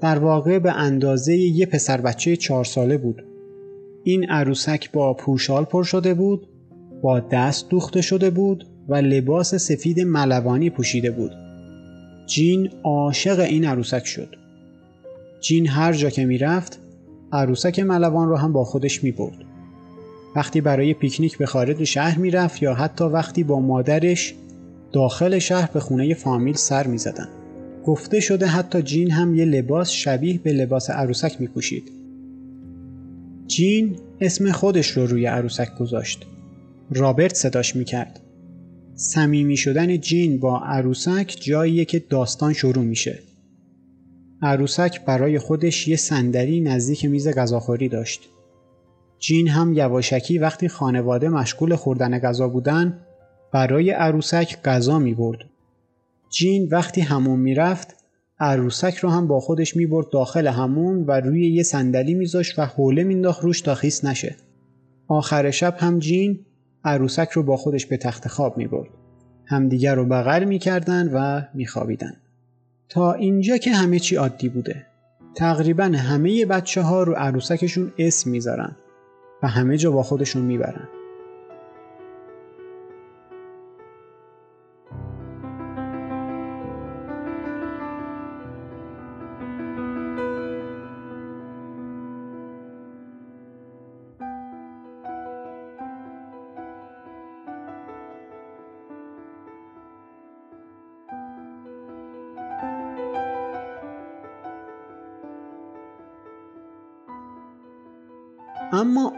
در 0.00 0.18
واقع 0.18 0.58
به 0.58 0.72
اندازه 0.72 1.36
یه 1.36 1.66
پسر 1.66 2.00
بچه 2.00 2.36
چهار 2.36 2.64
ساله 2.64 2.98
بود. 2.98 3.26
این 4.02 4.30
عروسک 4.30 4.92
با 4.92 5.14
پوشال 5.14 5.64
پر 5.64 5.82
شده 5.82 6.14
بود، 6.14 6.48
با 7.04 7.20
دست 7.20 7.68
دوخته 7.68 8.00
شده 8.00 8.30
بود 8.30 8.66
و 8.88 8.94
لباس 8.94 9.54
سفید 9.54 10.00
ملوانی 10.00 10.70
پوشیده 10.70 11.10
بود. 11.10 11.32
جین 12.26 12.70
عاشق 12.82 13.40
این 13.40 13.64
عروسک 13.64 14.06
شد. 14.06 14.28
جین 15.40 15.68
هر 15.68 15.92
جا 15.92 16.10
که 16.10 16.24
می‌رفت 16.24 16.78
عروسک 17.32 17.80
ملوان 17.80 18.28
رو 18.28 18.36
هم 18.36 18.52
با 18.52 18.64
خودش 18.64 19.04
می 19.04 19.12
برد. 19.12 19.36
وقتی 20.36 20.60
برای 20.60 20.94
پیکنیک 20.94 21.38
به 21.38 21.46
خارج 21.46 21.84
شهر 21.84 22.18
می‌رفت 22.18 22.62
یا 22.62 22.74
حتی 22.74 23.04
وقتی 23.04 23.44
با 23.44 23.60
مادرش 23.60 24.34
داخل 24.92 25.38
شهر 25.38 25.70
به 25.74 25.80
خونه 25.80 26.14
فامیل 26.14 26.54
سر 26.54 26.86
می 26.86 26.98
زدن. 26.98 27.28
گفته 27.86 28.20
شده 28.20 28.46
حتی 28.46 28.82
جین 28.82 29.10
هم 29.10 29.34
یه 29.34 29.44
لباس 29.44 29.90
شبیه 29.90 30.38
به 30.38 30.52
لباس 30.52 30.90
عروسک 30.90 31.40
می 31.40 31.46
پوشید. 31.46 31.92
جین 33.46 33.96
اسم 34.20 34.52
خودش 34.52 34.90
رو 34.90 35.06
روی 35.06 35.26
عروسک 35.26 35.74
گذاشت. 35.78 36.26
رابرت 36.90 37.34
صداش 37.34 37.76
می 37.76 37.84
کرد. 37.84 38.20
صمیمی 38.94 39.56
شدن 39.56 40.00
جین 40.00 40.40
با 40.40 40.58
عروسک 40.58 41.36
جاییه 41.40 41.84
که 41.84 41.98
داستان 41.98 42.52
شروع 42.52 42.84
میشه. 42.84 43.18
عروسک 44.42 45.04
برای 45.04 45.38
خودش 45.38 45.88
یه 45.88 45.96
صندلی 45.96 46.60
نزدیک 46.60 47.04
میز 47.04 47.28
غذاخوری 47.28 47.88
داشت. 47.88 48.28
جین 49.18 49.48
هم 49.48 49.72
یواشکی 49.72 50.38
وقتی 50.38 50.68
خانواده 50.68 51.28
مشغول 51.28 51.76
خوردن 51.76 52.18
غذا 52.18 52.48
بودن 52.48 52.98
برای 53.52 53.90
عروسک 53.90 54.62
غذا 54.62 54.98
می 54.98 55.14
برد. 55.14 55.38
جین 56.30 56.68
وقتی 56.70 57.00
همون 57.00 57.40
می‌رفت 57.40 57.94
عروسک 58.40 58.96
رو 58.96 59.08
هم 59.08 59.26
با 59.26 59.40
خودش 59.40 59.76
می 59.76 59.86
برد 59.86 60.06
داخل 60.12 60.46
همون 60.46 61.04
و 61.06 61.20
روی 61.20 61.52
یه 61.52 61.62
صندلی 61.62 62.14
میذاشت 62.14 62.58
و 62.58 62.62
حوله 62.62 63.04
مینداخت 63.04 63.42
روش 63.42 63.60
تا 63.60 63.74
خیس 63.74 64.04
نشه. 64.04 64.36
آخر 65.08 65.50
شب 65.50 65.76
هم 65.78 65.98
جین 65.98 66.38
عروسک 66.84 67.30
رو 67.30 67.42
با 67.42 67.56
خودش 67.56 67.86
به 67.86 67.96
تخت 67.96 68.28
خواب 68.28 68.58
می 68.58 68.66
برد. 68.66 68.90
همدیگر 69.46 69.94
رو 69.94 70.04
بغل 70.04 70.44
می 70.44 70.58
کردن 70.58 71.10
و 71.12 71.42
می 71.54 71.66
خوابیدن. 71.66 72.16
تا 72.88 73.12
اینجا 73.12 73.56
که 73.56 73.72
همه 73.72 73.98
چی 73.98 74.16
عادی 74.16 74.48
بوده. 74.48 74.86
تقریبا 75.34 75.84
همه 75.84 76.46
بچه 76.46 76.82
ها 76.82 77.02
رو 77.02 77.12
عروسکشون 77.12 77.92
اسم 77.98 78.30
می‌ذارن 78.30 78.76
و 79.42 79.48
همه 79.48 79.76
جا 79.76 79.90
با 79.90 80.02
خودشون 80.02 80.42
می‌برن. 80.42 80.88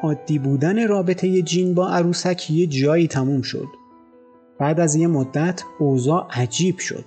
عادی 0.03 0.39
بودن 0.39 0.89
رابطه 0.89 1.43
جین 1.43 1.75
با 1.75 1.89
عروسک 1.89 2.51
یه 2.51 2.67
جایی 2.67 3.09
تموم 3.09 3.43
شد. 3.43 3.69
بعد 4.59 4.81
از 4.81 4.97
یه 4.97 5.07
مدت 5.07 5.63
اوضاع 5.79 6.27
عجیب 6.31 6.79
شد. 6.79 7.05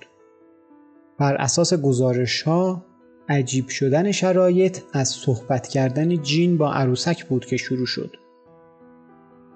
بر 1.19 1.35
اساس 1.35 1.73
گزارش 1.73 2.41
ها 2.41 2.85
عجیب 3.29 3.67
شدن 3.67 4.11
شرایط 4.11 4.79
از 4.93 5.09
صحبت 5.09 5.67
کردن 5.67 6.21
جین 6.21 6.57
با 6.57 6.73
عروسک 6.73 7.25
بود 7.25 7.45
که 7.45 7.57
شروع 7.57 7.85
شد. 7.85 8.15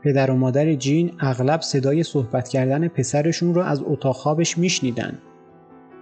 پدر 0.03 0.31
و 0.31 0.35
مادر 0.35 0.73
جین 0.73 1.11
اغلب 1.19 1.61
صدای 1.61 2.03
صحبت 2.03 2.47
کردن 2.47 2.87
پسرشون 2.87 3.53
رو 3.53 3.61
از 3.61 3.81
اتاق 3.85 4.15
خوابش 4.15 4.57
میشنیدن. 4.57 5.19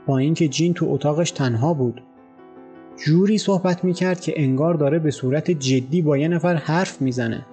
با 0.08 0.18
اینکه 0.18 0.48
جین 0.48 0.74
تو 0.74 0.86
اتاقش 0.90 1.32
تنها 1.32 1.74
بود 1.74 2.02
جوری 2.98 3.38
صحبت 3.38 3.84
می‌کرد 3.84 4.20
که 4.20 4.34
انگار 4.36 4.74
داره 4.74 5.00
به 5.00 5.12
صورت 5.12 5.52
جدی 5.52 6.02
با 6.02 6.18
یه 6.18 6.28
نفر 6.28 6.56
حرف 6.56 7.02
می‌زنه. 7.02 7.46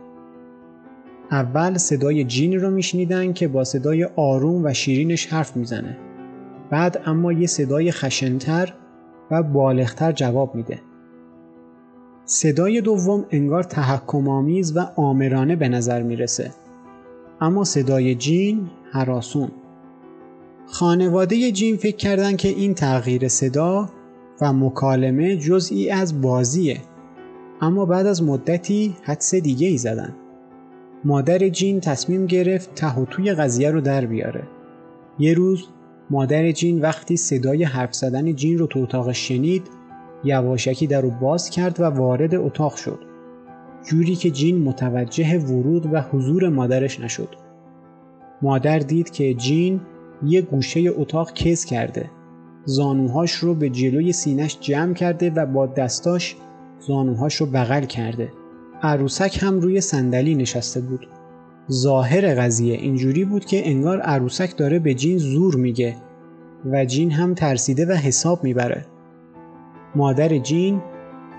اول 1.31 1.77
صدای 1.77 2.25
جین 2.25 2.61
رو 2.61 2.71
میشنیدن 2.71 3.33
که 3.33 3.49
با 3.49 3.65
صدای 3.65 4.05
آروم 4.05 4.65
و 4.65 4.73
شیرینش 4.73 5.27
حرف 5.27 5.57
می‌زنه. 5.57 5.97
بعد 6.71 7.03
اما 7.07 7.33
یه 7.33 7.47
صدای 7.47 7.93
خشنتر 7.93 8.75
و 9.31 9.43
بالغتر 9.43 10.13
جواب 10.13 10.55
میده. 10.55 10.81
صدای 12.25 12.81
دوم 12.81 13.27
انگار 13.31 13.63
تحکم 13.63 14.29
آمیز 14.29 14.77
و 14.77 14.81
آمرانه 14.97 15.57
به 15.57 15.69
نظر 15.69 16.03
می‌رسه. 16.03 16.51
اما 17.41 17.65
صدای 17.65 18.15
جین 18.15 18.71
حراسون. 18.93 19.51
خانواده 20.67 21.53
جین 21.53 21.77
فکر 21.77 21.97
کردن 21.97 22.37
که 22.37 22.49
این 22.49 22.75
تغییر 22.75 23.29
صدا 23.29 23.91
و 24.41 24.53
مکالمه 24.53 25.37
جزئی 25.37 25.91
از 25.91 26.21
بازیه 26.21 26.81
اما 27.61 27.87
بعد 27.87 28.07
از 28.07 28.23
مدتی 28.23 28.97
حدس 29.03 29.35
دیگه 29.35 29.69
ای 29.69 29.79
زدن 29.79 30.15
مادر 31.05 31.49
جین 31.49 31.81
تصمیم 31.81 32.27
گرفت 32.27 32.75
ته 32.75 33.05
توی 33.05 33.33
قضیه 33.33 33.71
رو 33.71 33.81
در 33.81 34.07
بیاره 34.07 34.43
یه 35.19 35.35
روز 35.35 35.69
مادر 36.11 36.53
جین 36.53 36.81
وقتی 36.81 37.17
صدای 37.17 37.65
حرف 37.65 37.95
زدن 37.95 38.35
جین 38.35 38.59
رو 38.59 38.67
تو 38.67 38.81
اتاق 38.81 39.13
شنید 39.13 39.63
یواشکی 40.25 40.87
در 40.87 41.01
رو 41.01 41.11
باز 41.11 41.51
کرد 41.51 41.81
و 41.81 41.85
وارد 41.85 42.35
اتاق 42.35 42.77
شد 42.77 42.99
جوری 43.85 44.17
که 44.17 44.31
جین 44.31 44.59
متوجه 44.59 45.39
ورود 45.39 45.93
و 45.93 46.01
حضور 46.01 46.49
مادرش 46.49 47.01
نشد. 47.01 47.29
مادر 48.43 48.79
دید 48.79 49.11
که 49.11 49.35
جین 49.35 49.81
یه 50.27 50.43
گوشه 50.43 50.91
اتاق 50.97 51.33
کز 51.33 51.65
کرده. 51.65 52.11
زانوهاش 52.69 53.33
رو 53.33 53.55
به 53.55 53.71
جلوی 53.71 54.13
سینش 54.13 54.59
جمع 54.61 54.95
کرده 54.95 55.31
و 55.31 55.47
با 55.47 55.67
دستاش 55.67 56.37
زانوهاش 56.81 57.37
رو 57.37 57.47
بغل 57.47 57.85
کرده. 57.85 58.33
عروسک 58.83 59.39
هم 59.43 59.61
روی 59.61 59.81
صندلی 59.81 60.35
نشسته 60.35 60.81
بود. 60.81 61.07
ظاهر 61.73 62.35
قضیه 62.35 62.75
اینجوری 62.75 63.25
بود 63.25 63.45
که 63.45 63.69
انگار 63.69 64.01
عروسک 64.01 64.57
داره 64.57 64.79
به 64.79 64.95
جین 64.95 65.19
زور 65.19 65.57
میگه 65.57 65.97
و 66.71 66.85
جین 66.85 67.11
هم 67.11 67.35
ترسیده 67.35 67.87
و 67.87 67.93
حساب 67.93 68.45
می‌بره. 68.45 68.87
مادر 69.95 70.39
جین 70.39 70.83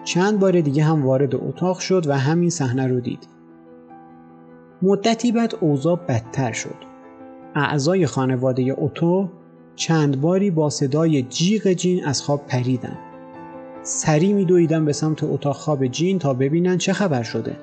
چند 0.04 0.40
بار 0.40 0.62
دیگه 0.62 0.84
هم 0.84 1.06
وارد 1.06 1.36
اتاق 1.36 1.80
شد 1.80 2.08
و 2.08 2.14
همین 2.14 2.50
صحنه 2.50 2.88
رو 2.88 3.00
دید. 3.00 3.28
مدتی 4.82 5.32
بعد 5.32 5.56
اوضاع 5.62 6.00
بدتر 6.08 6.52
شد. 6.52 6.76
اعضای 7.56 8.06
خانواده 8.06 8.62
اوتو 8.62 9.30
چند 9.80 10.22
باری 10.22 10.52
با 10.52 10.70
صدای 10.70 11.22
جیغ 11.22 11.68
جین 11.68 12.06
از 12.06 12.22
خواب 12.22 12.48
پریدن. 12.48 12.98
سری 13.84 14.34
می 14.34 14.46
دویدن 14.46 14.86
به 14.86 14.94
سمت 14.94 15.24
اتاق 15.24 15.56
خواب 15.56 15.88
جین 15.88 16.20
تا 16.20 16.34
ببینن 16.34 16.78
چه 16.78 16.94
خبر 16.94 17.24
شده. 17.24 17.58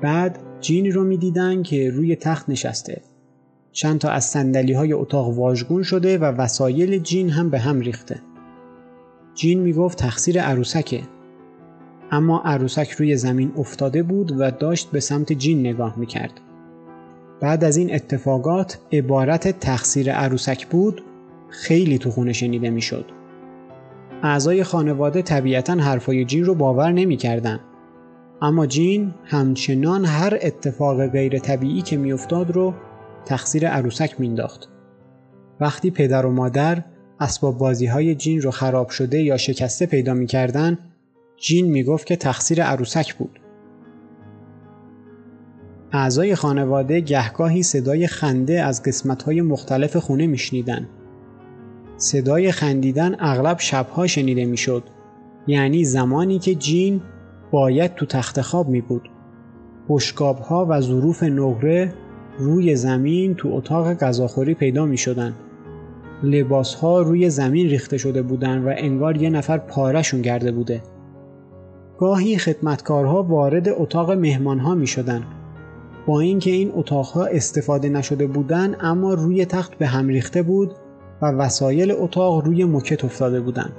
بعد 0.00 0.38
جین 0.60 0.92
رو 0.92 1.04
می 1.04 1.16
دیدن 1.16 1.62
که 1.62 1.90
روی 1.90 2.16
تخت 2.16 2.48
نشسته. 2.48 3.00
چند 3.72 3.98
تا 3.98 4.08
از 4.08 4.24
سندلی 4.24 4.72
های 4.72 4.92
اتاق 4.92 5.38
واژگون 5.38 5.82
شده 5.82 6.18
و 6.18 6.24
وسایل 6.24 6.98
جین 6.98 7.30
هم 7.30 7.50
به 7.50 7.58
هم 7.58 7.80
ریخته. 7.80 8.20
جین 9.34 9.60
می 9.60 9.72
گفت 9.72 9.98
تقصیر 9.98 10.40
عروسکه. 10.40 11.02
اما 12.10 12.42
عروسک 12.44 12.90
روی 12.90 13.16
زمین 13.16 13.52
افتاده 13.56 14.02
بود 14.02 14.40
و 14.40 14.50
داشت 14.50 14.90
به 14.90 15.00
سمت 15.00 15.32
جین 15.32 15.60
نگاه 15.60 15.98
می 15.98 16.06
کرد. 16.06 16.40
بعد 17.40 17.64
از 17.64 17.76
این 17.76 17.94
اتفاقات 17.94 18.78
عبارت 18.92 19.60
تقصیر 19.60 20.12
عروسک 20.12 20.66
بود 20.66 21.02
خیلی 21.52 21.98
تو 21.98 22.10
خونه 22.10 22.32
شنیده 22.32 22.70
می 22.70 22.80
شد. 22.82 23.04
اعضای 24.22 24.64
خانواده 24.64 25.22
طبیعتا 25.22 25.72
حرفای 25.72 26.24
جین 26.24 26.44
رو 26.44 26.54
باور 26.54 26.92
نمی 26.92 27.16
کردن. 27.16 27.60
اما 28.42 28.66
جین 28.66 29.14
همچنان 29.24 30.04
هر 30.04 30.38
اتفاق 30.42 31.06
غیر 31.06 31.38
طبیعی 31.38 31.82
که 31.82 31.96
میافتاد 31.96 32.50
رو 32.50 32.74
تقصیر 33.24 33.68
عروسک 33.68 34.20
مینداخت. 34.20 34.68
وقتی 35.60 35.90
پدر 35.90 36.26
و 36.26 36.30
مادر 36.30 36.84
اسباب 37.20 37.58
بازی 37.58 37.86
های 37.86 38.14
جین 38.14 38.40
رو 38.40 38.50
خراب 38.50 38.88
شده 38.88 39.22
یا 39.22 39.36
شکسته 39.36 39.86
پیدا 39.86 40.14
می‌کردن 40.14 40.78
جین 41.36 41.70
می‌گفت 41.70 42.06
که 42.06 42.16
تقصیر 42.16 42.62
عروسک 42.62 43.14
بود. 43.14 43.40
اعضای 45.92 46.34
خانواده 46.34 47.00
گهگاهی 47.00 47.62
صدای 47.62 48.06
خنده 48.06 48.62
از 48.62 48.82
قسمت‌های 48.82 49.40
مختلف 49.40 49.96
خونه 49.96 50.26
میشنیدن. 50.26 50.88
صدای 52.02 52.52
خندیدن 52.52 53.16
اغلب 53.18 53.58
شبها 53.58 54.06
شنیده 54.06 54.44
می‌شد. 54.44 54.82
یعنی 55.46 55.84
زمانی 55.84 56.38
که 56.38 56.54
جین 56.54 57.00
باید 57.50 57.94
تو 57.94 58.06
تخت 58.06 58.40
خواب 58.40 58.68
می 58.68 58.80
بود. 58.80 59.10
ها 60.48 60.66
و 60.70 60.80
ظروف 60.80 61.22
نقره 61.22 61.92
روی 62.38 62.76
زمین 62.76 63.34
تو 63.34 63.48
اتاق 63.52 63.94
غذاخوری 63.94 64.54
پیدا 64.54 64.86
می 64.86 64.96
شدن. 64.96 65.34
لباس 66.22 66.74
ها 66.74 67.00
روی 67.00 67.30
زمین 67.30 67.68
ریخته 67.68 67.98
شده 67.98 68.22
بودن 68.22 68.58
و 68.58 68.74
انگار 68.76 69.16
یه 69.16 69.30
نفر 69.30 69.58
پارشون 69.58 70.22
کرده 70.22 70.52
بوده. 70.52 70.82
گاهی 71.98 72.38
خدمتکارها 72.38 73.22
وارد 73.22 73.68
اتاق 73.68 74.10
مهمان 74.10 74.58
ها 74.58 74.74
می 74.74 74.86
شدن. 74.86 75.22
با 76.06 76.20
اینکه 76.20 76.50
این 76.50 76.72
اتاقها 76.74 77.24
استفاده 77.24 77.88
نشده 77.88 78.26
بودن 78.26 78.76
اما 78.80 79.14
روی 79.14 79.44
تخت 79.44 79.78
به 79.78 79.86
هم 79.86 80.08
ریخته 80.08 80.42
بود 80.42 80.72
و 81.22 81.26
وسایل 81.26 81.92
اتاق 81.98 82.44
روی 82.44 82.64
موکت 82.64 83.04
افتاده 83.04 83.40
بودند. 83.40 83.72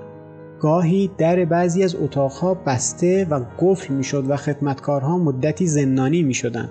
گاهی 0.60 1.12
در 1.18 1.46
بعضی 1.46 1.84
از 1.84 1.96
اتاقها 1.96 2.54
بسته 2.54 3.28
و 3.30 3.40
قفل 3.60 3.94
می‌شد 3.94 4.30
و 4.30 4.36
خدمتکارها 4.36 5.18
مدتی 5.18 5.68
زندانی 5.68 6.24
می 6.24 6.34
شدن. 6.34 6.70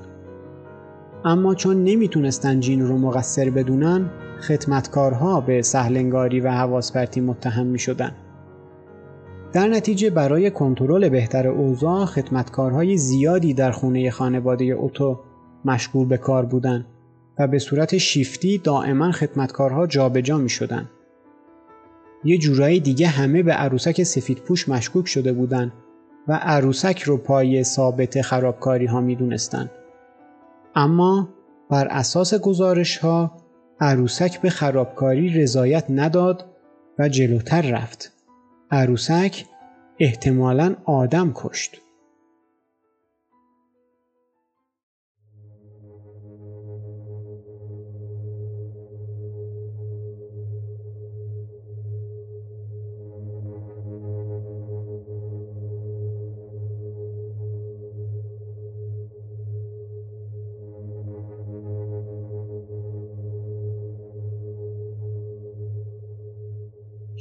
اما 1.24 1.54
چون 1.54 1.84
نمی‌تونستن 1.84 2.60
جین 2.60 2.86
رو 2.86 2.98
مقصر 2.98 3.50
بدونن 3.50 4.10
خدمتکارها 4.40 5.40
به 5.40 5.62
سهلنگاری 5.62 6.40
و 6.40 6.50
حواسپرتی 6.50 7.20
متهم 7.20 7.66
می 7.66 7.78
شدن. 7.78 8.12
در 9.52 9.68
نتیجه 9.68 10.10
برای 10.10 10.50
کنترل 10.50 11.08
بهتر 11.08 11.48
اوضاع 11.48 12.04
خدمتکارهای 12.04 12.96
زیادی 12.96 13.54
در 13.54 13.70
خونه 13.70 14.10
خانواده 14.10 14.64
اوتو 14.64 15.20
مشغول 15.64 16.08
به 16.08 16.16
کار 16.16 16.44
بودند 16.44 16.86
و 17.38 17.46
به 17.46 17.58
صورت 17.58 17.98
شیفتی 17.98 18.58
دائما 18.58 19.12
خدمتکارها 19.12 19.86
جابجا 19.86 20.38
می 20.38 20.48
شدن. 20.48 20.90
یه 22.24 22.38
جورایی 22.38 22.80
دیگه 22.80 23.06
همه 23.06 23.42
به 23.42 23.52
عروسک 23.52 24.02
سفید 24.02 24.38
پوش 24.38 24.68
مشکوک 24.68 25.06
شده 25.06 25.32
بودن 25.32 25.72
و 26.28 26.32
عروسک 26.32 27.02
رو 27.02 27.16
پای 27.16 27.64
ثابت 27.64 28.22
خرابکاری 28.22 28.86
ها 28.86 29.00
می 29.00 29.16
دونستن. 29.16 29.70
اما 30.74 31.28
بر 31.70 31.88
اساس 31.88 32.34
گزارش 32.34 32.98
ها 32.98 33.36
عروسک 33.80 34.40
به 34.40 34.50
خرابکاری 34.50 35.28
رضایت 35.28 35.84
نداد 35.88 36.46
و 36.98 37.08
جلوتر 37.08 37.62
رفت. 37.62 38.12
عروسک 38.70 39.44
احتمالا 39.98 40.74
آدم 40.84 41.32
کشت. 41.34 41.80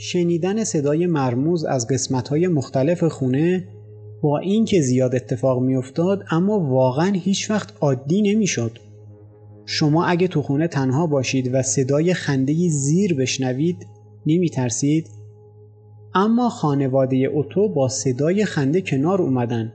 شنیدن 0.04 0.64
صدای 0.64 1.08
مرموز 1.08 1.66
از 1.66 1.88
قسمت‌های 1.88 2.48
مختلف 2.48 3.04
خونه 3.04 3.68
با 4.22 4.40
اینکه 4.40 4.82
زیاد 4.82 5.16
اتفاق 5.16 5.62
میافتاد 5.62 6.24
اما 6.32 6.60
واقعا 6.60 7.12
هیچ 7.14 7.52
وقت 7.52 7.74
عادی 7.82 8.22
نمی‌شد. 8.22 8.80
شما 9.66 10.06
اگه 10.06 10.28
تو 10.28 10.42
خونه 10.42 10.68
تنها 10.68 11.08
باشید 11.08 11.54
و 11.54 11.62
صدای 11.62 12.14
خنده 12.14 12.54
زیر 12.70 13.14
بشنوید 13.14 13.88
نمی 14.26 14.50
ترسید؟ 14.50 15.10
اما 16.14 16.50
خانواده 16.50 17.18
اوتو 17.18 17.70
با 17.70 17.88
صدای 17.88 18.46
خنده 18.46 18.82
کنار 18.82 19.22
اومدن. 19.22 19.74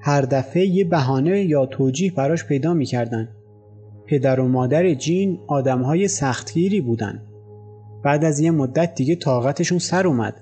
هر 0.00 0.22
دفعه 0.22 0.66
یه 0.66 0.84
بهانه 0.84 1.44
یا 1.44 1.66
توجیه 1.66 2.12
براش 2.12 2.44
پیدا 2.44 2.74
می‌کردن. 2.74 3.28
پدر 4.06 4.40
و 4.40 4.48
مادر 4.48 4.94
جین 4.94 5.38
آدمهای 5.46 6.08
سختگیری 6.08 6.80
بودن. 6.80 7.22
بعد 8.04 8.24
از 8.24 8.40
یه 8.40 8.50
مدت 8.50 8.94
دیگه 8.94 9.16
طاقتشون 9.16 9.78
سر 9.78 10.06
اومد 10.06 10.40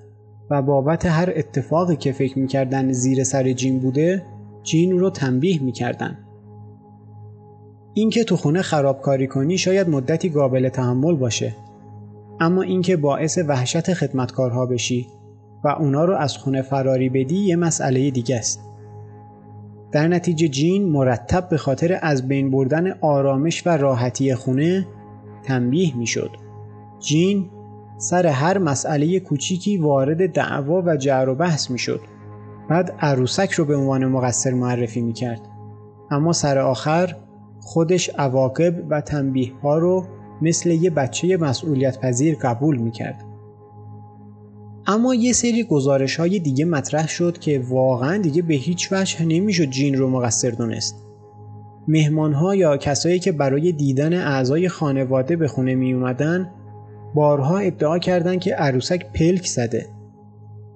و 0.51 0.62
بابت 0.62 1.07
هر 1.07 1.33
اتفاقی 1.37 1.96
که 1.96 2.12
فکر 2.12 2.38
می‌کردن 2.38 2.92
زیر 2.92 3.25
سر 3.25 3.53
جین 3.53 3.79
بوده 3.79 4.23
جین 4.62 4.99
رو 4.99 5.11
تنبیه 5.11 5.62
می‌کردن. 5.62 6.18
اینکه 7.94 8.25
تو 8.25 8.37
خونه 8.37 8.62
خرابکاری 8.62 9.27
کنی 9.27 9.59
شاید 9.59 9.88
مدتی 9.88 10.29
قابل 10.29 10.68
تحمل 10.68 11.16
باشه 11.16 11.57
اما 12.40 12.62
اینکه 12.62 12.96
باعث 12.96 13.38
وحشت 13.49 13.92
خدمتکارها 13.92 14.66
بشی 14.66 15.07
و 15.64 15.68
اونا 15.68 16.05
رو 16.05 16.16
از 16.16 16.37
خونه 16.37 16.62
فراری 16.62 17.09
بدی 17.09 17.37
یه 17.37 17.57
مسئله 17.57 18.11
دیگه 18.11 18.37
است. 18.37 18.61
در 19.92 20.09
نتیجه 20.09 20.49
جین 20.49 20.88
مرتب 20.88 21.49
به 21.49 21.57
خاطر 21.57 21.99
از 22.03 22.29
بین 22.29 22.51
بردن 22.51 22.90
آرامش 23.01 23.66
و 23.66 23.77
راحتی 23.77 24.35
خونه 24.35 24.87
تنبیه 25.42 25.96
می‌شد. 25.96 26.31
جین 27.00 27.50
سر 27.98 28.26
هر 28.26 28.58
مسئله 28.58 29.20
کوچیکی 29.20 29.76
وارد 29.76 30.32
دعوا 30.32 30.82
و 30.86 30.96
جر 30.96 31.28
و 31.28 31.34
بحث 31.34 31.70
می‌شد. 31.70 32.00
بعد 32.68 32.94
عروسک 33.00 33.52
رو 33.52 33.64
به 33.64 33.76
عنوان 33.76 34.06
مقصر 34.06 34.50
معرفی 34.50 35.00
می‌کرد. 35.00 35.40
اما 36.10 36.32
سر 36.32 36.58
آخر 36.58 37.16
خودش 37.60 38.08
عواقب 38.08 38.74
و 38.90 39.00
تنبیه 39.00 39.52
ها 39.62 39.78
رو 39.78 40.04
مثل 40.42 40.70
یه 40.70 40.90
بچه 40.90 41.36
مسئولیت 41.36 42.00
پذیر 42.00 42.36
قبول 42.42 42.76
می‌کرد. 42.76 43.24
اما 44.86 45.14
یه 45.14 45.32
سری 45.32 45.64
گزارش 45.64 46.16
های 46.16 46.38
دیگه 46.38 46.64
مطرح 46.64 47.08
شد 47.08 47.38
که 47.38 47.62
واقعا 47.68 48.16
دیگه 48.16 48.42
به 48.42 48.54
هیچ 48.54 48.92
وجه 48.92 49.24
نمی‌شد 49.24 49.64
جین 49.64 49.98
رو 49.98 50.10
مقصر 50.10 50.50
دونست. 50.50 50.96
مهمان 51.88 52.32
ها 52.32 52.54
یا 52.54 52.76
کسایی 52.76 53.18
که 53.18 53.32
برای 53.32 53.72
دیدن 53.72 54.12
اعضای 54.12 54.68
خانواده 54.68 55.36
به 55.36 55.48
خونه 55.48 55.74
می 55.74 55.92
اومدن 55.92 56.50
بارها 57.14 57.59
ادعا 57.59 57.99
کردند 57.99 58.40
که 58.40 58.55
عروسک 58.55 59.12
پلک 59.12 59.46
زده. 59.46 59.87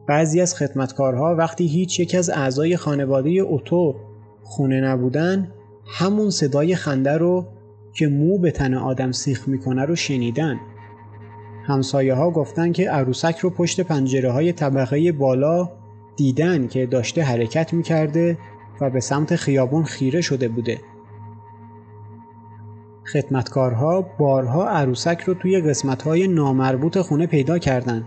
بعضی 0.09 0.41
از 0.41 0.55
خدمتکارها 0.55 1.35
وقتی 1.35 1.67
هیچ 1.67 2.01
یک 2.01 2.15
از 2.15 2.31
اعضای 2.31 2.77
خانواده 2.77 3.31
اوتو 3.31 3.95
خونه 4.43 4.81
نبودن 4.81 5.53
همون 5.87 6.31
صدای 6.31 6.75
خنده 6.75 7.13
رو 7.13 7.47
که 7.95 8.09
مو 8.09 8.39
به 8.39 8.51
تن 8.51 8.75
آدم 8.75 9.13
سیخ 9.13 9.49
می‌کنه 9.49 9.85
رو 9.85 9.97
شنیدن 9.97 10.57
همسایه 11.67 12.15
ها 12.15 12.31
گفتن 12.31 12.73
که 12.73 12.91
عروسک 12.91 13.39
رو 13.39 13.51
پشت 13.51 13.81
پنجره 13.81 14.31
های 14.31 14.53
طبقه 14.53 15.13
بالا 15.13 15.71
دیدن 16.17 16.67
که 16.67 16.87
داشته 16.87 17.23
حرکت 17.23 17.73
می‌کرده 17.73 18.39
و 18.81 18.91
به 18.91 19.01
سمت 19.01 19.37
خیابون 19.37 19.85
خیره 19.85 20.21
شده 20.21 20.49
بوده 20.49 20.79
خدمتکارها 23.13 24.07
بارها 24.19 24.69
عروسک 24.69 25.21
رو 25.21 25.35
توی 25.35 25.61
قسمتهای 25.61 26.29
نامربوط 26.29 26.99
خونه 26.99 27.27
پیدا 27.27 27.59
کردن. 27.59 28.05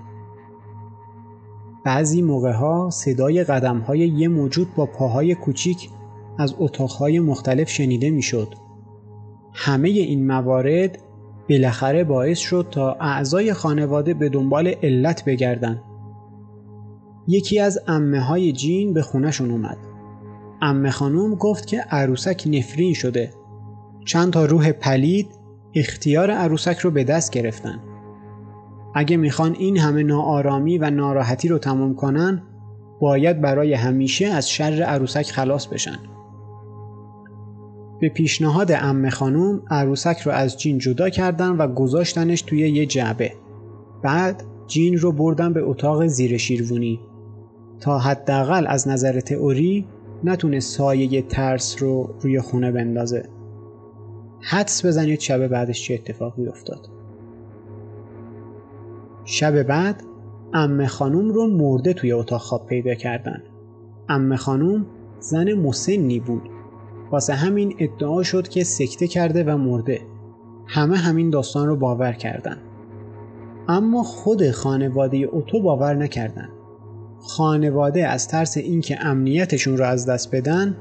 بعضی 1.85 2.21
موقع 2.21 2.51
ها 2.51 2.89
صدای 2.89 3.43
قدم 3.43 3.77
های 3.79 3.99
یه 3.99 4.27
موجود 4.27 4.75
با 4.75 4.85
پاهای 4.85 5.35
کوچیک 5.35 5.89
از 6.37 6.55
اتاقهای 6.59 7.19
مختلف 7.19 7.69
شنیده 7.69 8.09
می‌شد. 8.09 8.53
همه 9.53 9.89
این 9.89 10.27
موارد 10.27 10.99
بالاخره 11.49 12.03
باعث 12.03 12.39
شد 12.39 12.67
تا 12.71 12.97
اعضای 12.99 13.53
خانواده 13.53 14.13
به 14.13 14.29
دنبال 14.29 14.67
علت 14.67 15.25
بگردن. 15.25 15.81
یکی 17.27 17.59
از 17.59 17.79
امه 17.87 18.19
های 18.19 18.51
جین 18.51 18.93
به 18.93 19.01
خونشون 19.01 19.51
اومد. 19.51 19.77
امه 20.61 20.91
خانوم 20.91 21.35
گفت 21.35 21.67
که 21.67 21.81
عروسک 21.81 22.43
نفرین 22.45 22.93
شده 22.93 23.33
چند 24.07 24.33
تا 24.33 24.45
روح 24.45 24.71
پلید 24.71 25.27
اختیار 25.73 26.31
عروسک 26.31 26.77
رو 26.79 26.91
به 26.91 27.03
دست 27.03 27.31
گرفتن. 27.31 27.79
اگه 28.95 29.17
می‌خوان 29.17 29.55
این 29.59 29.77
همه 29.77 30.03
ناآرامی 30.03 30.77
و 30.77 30.89
ناراحتی 30.89 31.47
رو 31.47 31.57
تمام 31.57 31.95
کنن 31.95 32.43
باید 32.99 33.41
برای 33.41 33.73
همیشه 33.73 34.25
از 34.25 34.49
شر 34.49 34.83
عروسک 34.83 35.31
خلاص 35.31 35.67
بشن. 35.67 35.97
به 37.99 38.09
پیشنهاد 38.09 38.71
ام 38.71 39.09
خانوم 39.09 39.61
عروسک 39.69 40.19
رو 40.19 40.31
از 40.31 40.59
جین 40.59 40.77
جدا 40.77 41.09
کردن 41.09 41.49
و 41.49 41.67
گذاشتنش 41.67 42.41
توی 42.41 42.59
یه 42.59 42.85
جعبه. 42.85 43.33
بعد 44.03 44.43
جین 44.67 44.97
رو 44.97 45.11
بردن 45.11 45.53
به 45.53 45.61
اتاق 45.61 46.07
زیر 46.07 46.37
شیروونی 46.37 46.99
تا 47.79 47.99
حداقل 47.99 48.67
از 48.67 48.87
نظر 48.87 49.19
تئوری 49.19 49.87
نتونه 50.23 50.59
سایه 50.59 51.21
ترس 51.21 51.75
رو 51.81 52.15
روی 52.21 52.41
خونه 52.41 52.71
بندازه. 52.71 53.36
حدس 54.41 54.85
بزنید 54.85 55.19
شب 55.19 55.47
بعدش 55.47 55.83
چه 55.83 55.93
اتفاقی 55.93 56.47
افتاد. 56.47 56.89
شب 59.25 59.63
بعد 59.63 60.03
ام 60.53 60.85
خانوم 60.85 61.29
رو 61.29 61.47
مرده 61.47 61.93
توی 61.93 62.11
اتاق 62.11 62.41
خواب 62.41 62.65
پیدا 62.65 62.93
کردن. 62.93 63.43
ام 64.09 64.35
خانوم 64.35 64.85
زن 65.19 65.53
مسنی 65.53 66.19
بود. 66.19 66.49
واسه 67.11 67.33
همین 67.33 67.75
ادعا 67.79 68.23
شد 68.23 68.47
که 68.47 68.63
سکته 68.63 69.07
کرده 69.07 69.43
و 69.43 69.57
مرده. 69.57 70.01
همه 70.67 70.97
همین 70.97 71.29
داستان 71.29 71.67
رو 71.67 71.75
باور 71.75 72.13
کردن. 72.13 72.57
اما 73.67 74.03
خود 74.03 74.51
خانواده 74.51 75.17
اوتو 75.17 75.61
باور 75.61 75.95
نکردن. 75.95 76.49
خانواده 77.19 78.07
از 78.07 78.27
ترس 78.27 78.57
اینکه 78.57 79.05
امنیتشون 79.05 79.77
رو 79.77 79.85
از 79.85 80.05
دست 80.05 80.35
بدن 80.35 80.77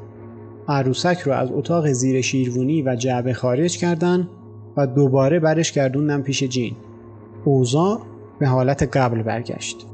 عروسک 0.69 1.19
رو 1.21 1.33
از 1.33 1.49
اتاق 1.53 1.89
زیر 1.93 2.21
شیروونی 2.21 2.83
و 2.83 2.97
جعبه 2.97 3.33
خارج 3.33 3.79
کردن 3.79 4.29
و 4.77 4.87
دوباره 4.87 5.41
برش 5.41 5.73
گردوندن 5.73 6.23
پیش 6.23 6.43
جین. 6.43 6.77
اوضاع 7.45 8.01
به 8.39 8.47
حالت 8.47 8.97
قبل 8.97 9.23
برگشت. 9.23 9.87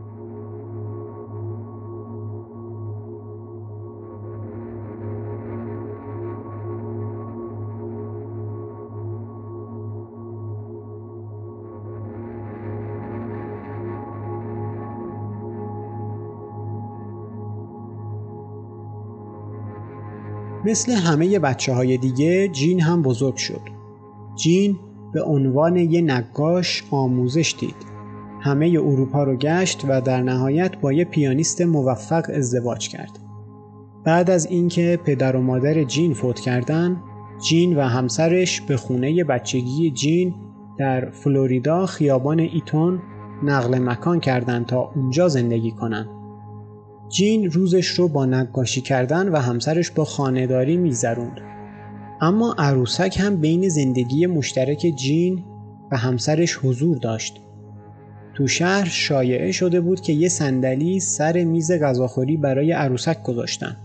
مثل 20.64 20.92
همه 20.92 21.38
بچه 21.38 21.72
های 21.74 21.96
دیگه 21.96 22.48
جین 22.48 22.80
هم 22.80 23.02
بزرگ 23.02 23.36
شد. 23.36 23.60
جین 24.34 24.78
به 25.12 25.22
عنوان 25.22 25.76
یه 25.76 26.00
نقاش 26.00 26.84
آموزش 26.90 27.54
دید. 27.58 27.92
همه 28.40 28.66
اروپا 28.66 29.24
رو 29.24 29.36
گشت 29.36 29.84
و 29.88 30.00
در 30.00 30.22
نهایت 30.22 30.76
با 30.80 30.92
یه 30.92 31.04
پیانیست 31.04 31.62
موفق 31.62 32.30
ازدواج 32.34 32.88
کرد. 32.88 33.18
بعد 34.04 34.30
از 34.30 34.46
اینکه 34.46 34.98
پدر 35.04 35.36
و 35.36 35.40
مادر 35.40 35.84
جین 35.84 36.14
فوت 36.14 36.40
کردن، 36.40 37.02
جین 37.48 37.76
و 37.76 37.80
همسرش 37.80 38.60
به 38.60 38.76
خونه 38.76 39.24
بچگی 39.24 39.90
جین 39.90 40.34
در 40.78 41.10
فلوریدا 41.10 41.86
خیابان 41.86 42.38
ایتون 42.38 43.02
نقل 43.42 43.78
مکان 43.78 44.20
کردند 44.20 44.66
تا 44.66 44.92
اونجا 44.94 45.28
زندگی 45.28 45.70
کنند. 45.70 46.21
جین 47.12 47.50
روزش 47.50 47.86
رو 47.86 48.08
با 48.08 48.26
نقاشی 48.26 48.80
کردن 48.80 49.28
و 49.28 49.36
همسرش 49.36 49.90
با 49.90 50.04
خانهداری 50.04 50.76
میگذروند. 50.76 51.40
اما 52.20 52.54
عروسک 52.58 53.16
هم 53.20 53.36
بین 53.36 53.68
زندگی 53.68 54.26
مشترک 54.26 54.92
جین 54.96 55.44
و 55.92 55.96
همسرش 55.96 56.58
حضور 56.62 56.96
داشت. 56.96 57.40
تو 58.34 58.46
شهر 58.46 58.84
شایعه 58.84 59.52
شده 59.52 59.80
بود 59.80 60.00
که 60.00 60.12
یه 60.12 60.28
صندلی 60.28 61.00
سر 61.00 61.44
میز 61.44 61.72
غذاخوری 61.72 62.36
برای 62.36 62.72
عروسک 62.72 63.22
گذاشتن. 63.22 63.76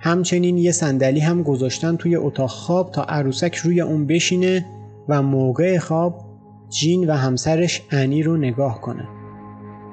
همچنین 0.00 0.58
یه 0.58 0.72
صندلی 0.72 1.20
هم 1.20 1.42
گذاشتن 1.42 1.96
توی 1.96 2.16
اتاق 2.16 2.50
خواب 2.50 2.90
تا 2.90 3.02
عروسک 3.02 3.54
روی 3.54 3.80
اون 3.80 4.06
بشینه 4.06 4.66
و 5.08 5.22
موقع 5.22 5.78
خواب 5.78 6.24
جین 6.68 7.10
و 7.10 7.12
همسرش 7.12 7.82
انی 7.90 8.22
رو 8.22 8.36
نگاه 8.36 8.80
کنه. 8.80 9.08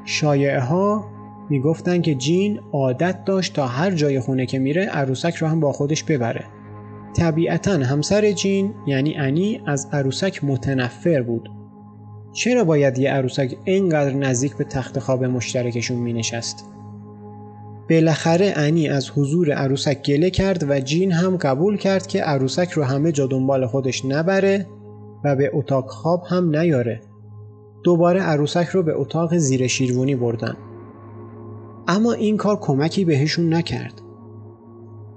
شایعه 0.06 0.60
ها 0.60 1.17
می‌گفتن 1.50 2.02
که 2.02 2.16
جین 2.16 2.60
عادت 2.74 3.24
داشت 3.26 3.54
تا 3.54 3.68
هر 3.68 3.92
جای 3.92 4.20
خونه 4.20 4.46
که 4.46 4.60
میره 4.60 4.86
عروسک 4.86 5.36
رو 5.36 5.48
هم 5.48 5.60
با 5.60 5.72
خودش 5.72 6.04
ببره. 6.04 6.46
طبیعتا 7.16 7.72
همسر 7.72 8.32
جین 8.32 8.74
یعنی 8.88 9.16
انی 9.18 9.62
از 9.66 9.88
عروسک 9.92 10.44
متنفر 10.44 11.22
بود. 11.22 11.50
چرا 12.34 12.64
باید 12.64 12.98
یه 12.98 13.12
عروسک 13.12 13.56
اینقدر 13.66 14.14
نزدیک 14.14 14.58
به 14.58 14.64
تخت 14.64 15.00
خواب 15.00 15.24
مشترکشون 15.24 15.98
می 15.98 16.14
نشست؟ 16.14 16.66
بالاخره 17.90 18.54
انی 18.56 18.90
از 18.90 19.10
حضور 19.10 19.52
عروسک 19.52 20.02
گله 20.02 20.30
کرد 20.30 20.70
و 20.70 20.80
جین 20.80 21.12
هم 21.12 21.38
قبول 21.38 21.78
کرد 21.78 22.08
که 22.08 22.22
عروسک 22.22 22.72
رو 22.72 22.84
همه 22.84 23.12
جا 23.12 23.28
دنبال 23.28 23.68
خودش 23.68 24.06
نبره 24.06 24.68
و 25.26 25.36
به 25.36 25.52
اتاق 25.54 25.90
خواب 25.90 26.24
هم 26.30 26.56
نیاره. 26.56 27.02
دوباره 27.84 28.22
عروسک 28.22 28.68
رو 28.68 28.84
به 28.84 28.94
اتاق 28.96 29.38
زیر 29.38 29.68
شیروانی 29.68 30.16
بردن. 30.16 30.58
اما 31.88 32.13
این 32.13 32.38
کار 32.38 32.60
کمکی 32.60 33.06
بهشون 33.06 33.54
نکرد. 33.54 34.02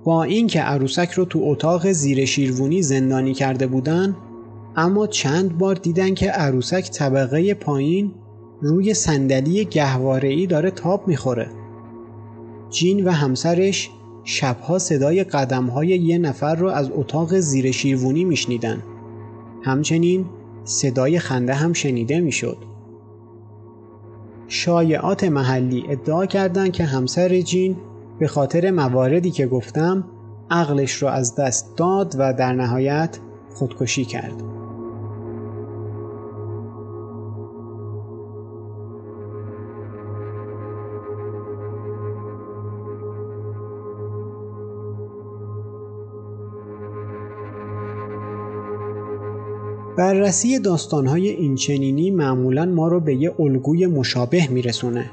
با 0.05 0.23
اینکه 0.23 0.61
عروسک 0.61 1.11
رو 1.11 1.25
تو 1.25 1.41
اتاق 1.43 1.93
زیر 1.93 2.25
شیروونی 2.25 2.83
زندانی 2.83 3.35
کرده 3.35 3.67
بودن 3.67 4.17
اما 4.77 5.07
چند 5.07 5.59
بار 5.59 5.75
دیدن 5.75 6.15
که 6.15 6.31
عروسک 6.31 6.91
طبقه 6.91 7.55
پایین 7.55 8.15
روی 8.61 8.95
صندلی 8.95 9.65
گهواره‌ای 9.65 10.47
داره 10.47 10.71
تاب 10.71 11.09
می‌خوره. 11.09 11.51
جین 12.71 13.05
و 13.05 13.11
همسرش 13.11 13.91
شبها 14.25 14.79
صدای 14.79 15.25
قدمهای 15.25 15.89
یه 15.89 16.19
نفر 16.19 16.55
رو 16.55 16.69
از 16.69 16.91
اتاق 16.91 17.39
زیر 17.39 17.71
شیروونی 17.71 18.25
میشنیدن. 18.25 18.83
همچنین 19.63 20.25
صدای 20.65 21.19
خنده 21.19 21.55
هم 21.55 21.73
شنیده 21.73 22.21
می‌شد. 22.21 22.57
شایعات 24.53 25.25
محلی 25.25 25.85
ادعا 25.89 26.27
کردند 26.27 26.73
که 26.73 26.85
همسر 26.85 27.41
جین 27.41 27.77
به 28.19 28.27
خاطر 28.27 28.71
مواردی 28.71 29.31
که 29.31 29.47
گفتم 29.47 30.05
عقلش 30.51 30.93
رو 30.93 31.09
از 31.09 31.35
دست 31.35 31.77
داد 31.77 32.15
و 32.19 32.33
در 32.33 32.53
نهایت 32.53 33.19
خودکشی 33.55 34.05
کرد. 34.05 34.60
بررسی 49.97 50.59
داستانهای 50.59 51.29
اینچنینی 51.29 52.11
معمولا 52.11 52.67
ما 52.67 52.89
رو 52.89 53.01
به 53.01 53.15
یه 53.15 53.35
الگوی 53.39 53.87
مشابه 53.87 54.49
میرسونه. 54.51 55.11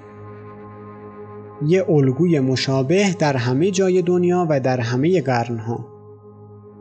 یه 1.66 1.86
الگوی 1.90 2.40
مشابه 2.40 3.16
در 3.20 3.38
همه 3.38 3.72
جای 3.72 4.02
دنیا 4.02 4.48
و 4.50 4.60
در 4.60 4.80
همه 4.80 5.22
قرنها. 5.22 5.86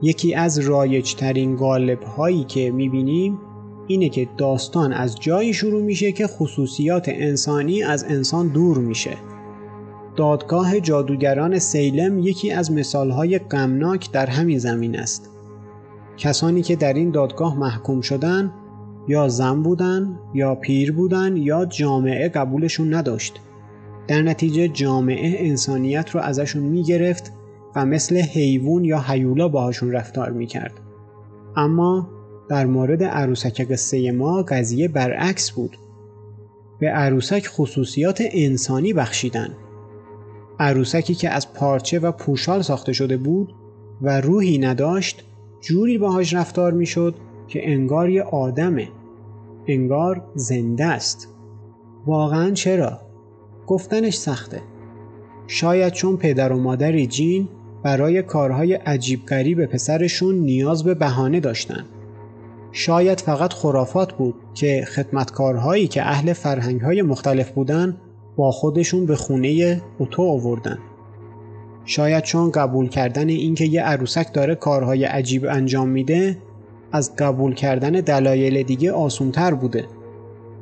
یکی 0.02 0.34
از 0.34 0.58
رایجترین 0.58 1.56
گالب 1.56 1.98
که 2.48 2.70
می‌بینیم 2.70 3.38
اینه 3.86 4.08
که 4.08 4.28
داستان 4.38 4.92
از 4.92 5.20
جایی 5.20 5.54
شروع 5.54 5.82
میشه 5.82 6.12
که 6.12 6.26
خصوصیات 6.26 7.08
انسانی 7.08 7.82
از 7.82 8.04
انسان 8.04 8.48
دور 8.48 8.78
میشه. 8.78 9.16
دادگاه 10.16 10.80
جادوگران 10.80 11.58
سیلم 11.58 12.18
یکی 12.18 12.50
از 12.50 12.72
مثالهای 12.72 13.38
غمناک 13.38 14.12
در 14.12 14.26
همین 14.26 14.58
زمین 14.58 14.98
است. 14.98 15.35
کسانی 16.16 16.62
که 16.62 16.76
در 16.76 16.92
این 16.92 17.10
دادگاه 17.10 17.58
محکوم 17.58 18.00
شدن 18.00 18.52
یا 19.08 19.28
زن 19.28 19.62
بودن 19.62 20.18
یا 20.34 20.54
پیر 20.54 20.92
بودن 20.92 21.36
یا 21.36 21.64
جامعه 21.64 22.28
قبولشون 22.28 22.94
نداشت. 22.94 23.40
در 24.08 24.22
نتیجه 24.22 24.68
جامعه 24.68 25.48
انسانیت 25.48 26.10
رو 26.10 26.20
ازشون 26.20 26.62
می‌گرفت 26.62 27.32
و 27.76 27.86
مثل 27.86 28.16
حیوان 28.16 28.84
یا 28.84 29.00
حیولا 29.00 29.48
باهاشون 29.48 29.92
رفتار 29.92 30.30
می‌کرد. 30.30 30.72
اما 31.56 32.08
در 32.48 32.66
مورد 32.66 33.02
عروسک 33.02 33.66
قصه 33.70 34.12
ما 34.12 34.42
قضیه 34.42 34.88
برعکس 34.88 35.50
بود. 35.50 35.76
به 36.80 36.88
عروسک 36.88 37.46
خصوصیات 37.46 38.22
انسانی 38.30 38.92
بخشیدن. 38.92 39.48
عروسکی 40.58 41.14
که 41.14 41.30
از 41.30 41.52
پارچه 41.52 41.98
و 41.98 42.12
پوشال 42.12 42.62
ساخته 42.62 42.92
شده 42.92 43.16
بود 43.16 43.54
و 44.02 44.20
روحی 44.20 44.58
نداشت 44.58 45.24
جوری 45.66 45.98
باهاش 45.98 46.34
رفتار 46.34 46.72
می‌شد 46.72 47.14
که 47.48 47.70
انگار 47.70 48.10
یه 48.10 48.22
آدمه. 48.22 48.88
انگار 49.66 50.24
زنده 50.34 50.84
است. 50.84 51.28
واقعا 52.06 52.50
چرا؟ 52.50 53.00
گفتنش 53.66 54.16
سخته. 54.16 54.62
شاید 55.46 55.92
چون 55.92 56.16
پدر 56.16 56.52
و 56.52 56.58
مادر 56.58 57.04
جین 57.04 57.48
برای 57.82 58.22
کارهای 58.22 58.74
عجیب 58.74 59.26
غریب 59.26 59.66
پسرشون 59.66 60.34
نیاز 60.34 60.84
به 60.84 60.94
بهانه 60.94 61.40
داشتن. 61.40 61.84
شاید 62.72 63.20
فقط 63.20 63.52
خرافات 63.52 64.12
بود 64.12 64.34
که 64.54 64.84
خدمتکارهایی 64.94 65.88
که 65.88 66.02
اهل 66.02 66.32
فرهنگهای 66.32 67.02
مختلف 67.02 67.50
بودن 67.50 67.96
با 68.36 68.50
خودشون 68.50 69.06
به 69.06 69.16
خونه 69.16 69.82
اوتو 69.98 70.22
آوردن. 70.22 70.78
شاید 71.86 72.24
چون 72.24 72.50
قبول 72.50 72.88
کردن 72.88 73.28
اینکه 73.28 73.64
یه 73.64 73.82
عروسک 73.82 74.32
داره 74.32 74.54
کارهای 74.54 75.04
عجیب 75.04 75.44
انجام 75.48 75.88
میده 75.88 76.38
از 76.92 77.16
قبول 77.16 77.54
کردن 77.54 77.90
دلایل 77.90 78.62
دیگه 78.62 78.92
آسونتر 78.92 79.54
بوده. 79.54 79.84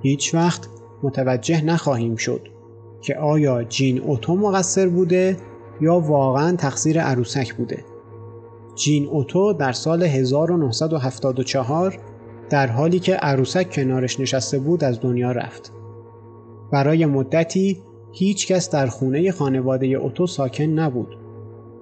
هیچ 0.02 0.34
وقت 0.34 0.68
متوجه 1.02 1.64
نخواهیم 1.64 2.16
شد 2.16 2.48
که 3.02 3.16
آیا 3.16 3.64
جین 3.64 4.00
اوتو 4.00 4.36
مقصر 4.36 4.88
بوده 4.88 5.36
یا 5.80 6.00
واقعا 6.00 6.56
تقصیر 6.56 7.00
عروسک 7.00 7.54
بوده. 7.54 7.84
جین 8.74 9.06
اوتو 9.06 9.52
در 9.52 9.72
سال 9.72 10.02
1974 10.02 11.98
در 12.50 12.66
حالی 12.66 12.98
که 12.98 13.14
عروسک 13.14 13.70
کنارش 13.70 14.20
نشسته 14.20 14.58
بود 14.58 14.84
از 14.84 15.00
دنیا 15.00 15.32
رفت. 15.32 15.72
برای 16.72 17.06
مدتی 17.06 17.82
هیچ 18.16 18.52
کس 18.52 18.70
در 18.70 18.86
خونه 18.86 19.32
خانواده 19.32 19.86
اوتو 19.86 20.26
ساکن 20.26 20.64
نبود. 20.64 21.16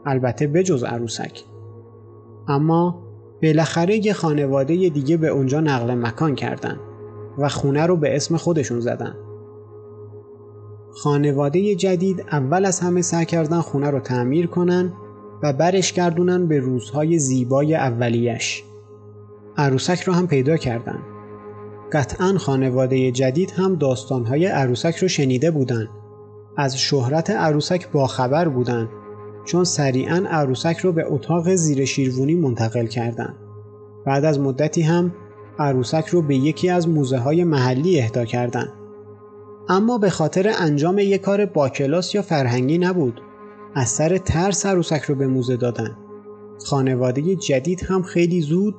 البته 0.06 0.46
بجز 0.46 0.84
عروسک. 0.84 1.44
اما 2.48 3.02
بالاخره 3.42 4.06
یه 4.06 4.12
خانواده 4.12 4.88
دیگه 4.88 5.16
به 5.16 5.28
اونجا 5.28 5.60
نقل 5.60 5.94
مکان 5.94 6.34
کردن 6.34 6.78
و 7.38 7.48
خونه 7.48 7.86
رو 7.86 7.96
به 7.96 8.16
اسم 8.16 8.36
خودشون 8.36 8.80
زدن. 8.80 9.14
خانواده 10.94 11.74
جدید 11.74 12.24
اول 12.32 12.64
از 12.64 12.80
همه 12.80 13.02
سعی 13.02 13.26
کردن 13.26 13.60
خونه 13.60 13.90
رو 13.90 14.00
تعمیر 14.00 14.46
کنن 14.46 14.92
و 15.42 15.52
برش 15.52 15.92
گردونن 15.92 16.46
به 16.46 16.58
روزهای 16.58 17.18
زیبای 17.18 17.74
اولیش. 17.74 18.64
عروسک 19.56 20.02
رو 20.02 20.12
هم 20.12 20.26
پیدا 20.26 20.56
کردن. 20.56 20.98
قطعا 21.92 22.38
خانواده 22.38 23.12
جدید 23.12 23.50
هم 23.50 23.74
داستانهای 23.74 24.46
عروسک 24.46 24.96
رو 24.96 25.08
شنیده 25.08 25.50
بودن. 25.50 25.88
از 26.56 26.78
شهرت 26.78 27.30
عروسک 27.30 27.90
باخبر 27.90 28.48
بودن 28.48 28.88
چون 29.44 29.64
سریعا 29.64 30.24
عروسک 30.30 30.78
رو 30.78 30.92
به 30.92 31.04
اتاق 31.06 31.54
زیر 31.54 31.84
شیروونی 31.84 32.34
منتقل 32.34 32.86
کردند. 32.86 33.36
بعد 34.06 34.24
از 34.24 34.40
مدتی 34.40 34.82
هم 34.82 35.14
عروسک 35.58 36.06
رو 36.06 36.22
به 36.22 36.36
یکی 36.36 36.68
از 36.68 36.88
موزه 36.88 37.18
های 37.18 37.44
محلی 37.44 38.00
اهدا 38.00 38.24
کردند. 38.24 38.72
اما 39.68 39.98
به 39.98 40.10
خاطر 40.10 40.52
انجام 40.58 40.98
یک 40.98 41.20
کار 41.20 41.46
باکلاس 41.46 42.14
یا 42.14 42.22
فرهنگی 42.22 42.78
نبود. 42.78 43.20
از 43.74 43.88
سر 43.88 44.18
ترس 44.18 44.66
عروسک 44.66 45.02
رو 45.02 45.14
به 45.14 45.26
موزه 45.26 45.56
دادن. 45.56 45.96
خانواده 46.66 47.36
جدید 47.36 47.82
هم 47.82 48.02
خیلی 48.02 48.40
زود 48.40 48.74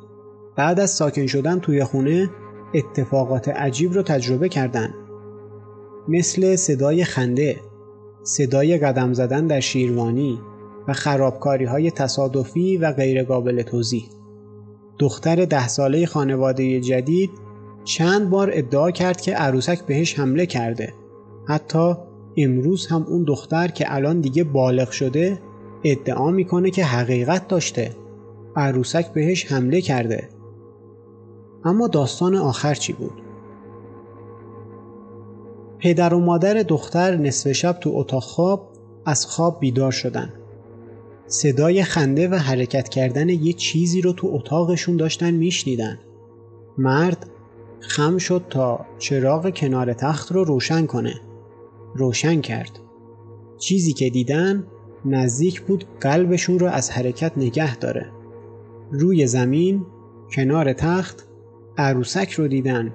بعد 0.56 0.80
از 0.80 0.90
ساکن 0.90 1.28
شدن 1.28 1.60
توی 1.60 1.84
خونه 1.84 2.30
اتفاقات 2.74 3.50
عجیب 3.50 3.94
رو 3.94 4.02
تجربه 4.02 4.50
کردند. 4.50 4.94
مثل 6.08 6.56
صدای 6.56 7.04
خنده، 7.04 7.60
صدای 8.24 8.78
قدم 8.78 9.14
زدن 9.14 9.48
در 9.48 9.60
شیروانی 9.60 10.40
و 10.88 10.94
خرابکاری 10.94 11.66
های 11.66 11.92
تصادفی 11.92 12.78
و 12.78 12.92
غیرقابل 12.92 13.62
توضیح. 13.62 14.10
دختر 15.00 15.46
ده 15.46 15.68
ساله 15.68 16.06
خانواده 16.06 16.80
جدید 16.80 17.30
چند 17.84 18.30
بار 18.30 18.50
ادعا 18.54 18.92
کرد 18.92 19.22
که 19.22 19.34
عروسک 19.34 19.86
بهش 19.86 20.20
حمله 20.20 20.46
کرده. 20.46 20.94
حتی 21.48 21.94
امروز 22.38 22.88
هم 22.88 23.04
اون 23.04 23.24
دختر 23.24 23.68
که 23.68 23.96
الان 23.96 24.22
دیگه 24.22 24.44
بالغ 24.44 24.92
شده 24.92 25.40
ادعا 25.84 26.32
می‌کنه 26.32 26.72
که 26.72 26.86
حقیقت 26.86 27.48
داشته. 27.48 27.92
عروسک 28.56 29.14
بهش 29.14 29.52
حمله 29.52 29.82
کرده. 29.82 30.30
اما 31.66 31.88
داستان 31.88 32.36
آخر 32.36 32.74
چی 32.74 32.94
بود؟ 32.94 33.23
پدر 35.84 36.14
و 36.14 36.20
مادر 36.20 36.54
دختر 36.54 37.18
نصف 37.18 37.52
شب 37.52 37.78
تو 37.82 37.92
اتاق 37.94 38.24
خواب 38.24 38.70
از 39.06 39.26
خواب 39.26 39.60
بیدار 39.60 39.92
شدن. 39.92 40.34
صدای 41.28 41.84
خنده 41.84 42.28
و 42.28 42.36
حرکت 42.36 42.90
کردن 42.90 43.30
یه 43.30 43.54
چیزی 43.54 44.02
رو 44.02 44.14
تو 44.14 44.28
اتاقشون 44.32 44.98
داشتن 44.98 45.32
میشنیدن. 45.32 46.00
مرد 46.78 47.30
خم 47.80 48.18
شد 48.18 48.46
تا 48.50 48.86
چراغ 49.00 49.54
کنار 49.54 49.94
تخت 49.94 50.32
رو 50.32 50.44
روشن 50.44 50.86
کنه. 50.86 51.22
روشن 51.96 52.42
کرد. 52.42 52.80
چیزی 53.58 53.94
که 53.94 54.10
دیدن 54.10 54.68
نزدیک 55.06 55.62
بود 55.62 55.86
قلبشون 56.02 56.60
رو 56.60 56.68
از 56.68 56.92
حرکت 56.92 57.38
نگه 57.38 57.76
داره. 57.76 58.12
روی 58.92 59.28
زمین 59.28 59.86
کنار 60.36 60.74
تخت 60.74 61.28
عروسک 61.78 62.32
رو 62.32 62.48
دیدن 62.48 62.94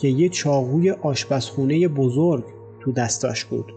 که 0.00 0.08
یه 0.08 0.28
چاقوی 0.28 0.90
آشپزخونه 0.90 1.88
بزرگ 1.88 2.44
تو 2.80 2.92
دستاش 2.92 3.44
بود. 3.44 3.72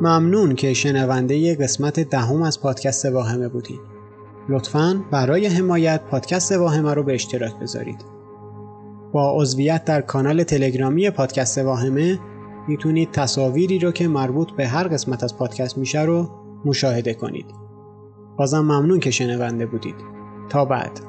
ممنون 0.00 0.54
که 0.54 0.74
شنونده 0.74 1.54
قسمت 1.54 2.00
دهم 2.00 2.42
از 2.42 2.60
پادکست 2.60 3.06
واهمه 3.06 3.48
بودید. 3.48 3.80
لطفاً 4.48 5.04
برای 5.10 5.46
حمایت 5.46 6.00
پادکست 6.10 6.52
واهمه 6.52 6.94
رو 6.94 7.02
به 7.02 7.14
اشتراک 7.14 7.58
بذارید. 7.58 8.17
با 9.12 9.32
عضویت 9.36 9.84
در 9.84 10.00
کانال 10.00 10.42
تلگرامی 10.42 11.10
پادکست 11.10 11.58
واهمه 11.58 12.18
می‌تونید 12.68 13.10
تصاویری 13.10 13.78
رو 13.78 13.92
که 13.92 14.08
مربوط 14.08 14.50
به 14.50 14.66
هر 14.66 14.88
قسمت 14.88 15.24
از 15.24 15.36
پادکست 15.36 15.78
میشه 15.78 16.02
رو 16.02 16.30
مشاهده 16.64 17.14
کنید. 17.14 17.46
بازم 18.38 18.60
ممنون 18.60 19.00
که 19.00 19.10
شنونده 19.10 19.66
بودید. 19.66 19.94
تا 20.48 20.64
بعد. 20.64 21.00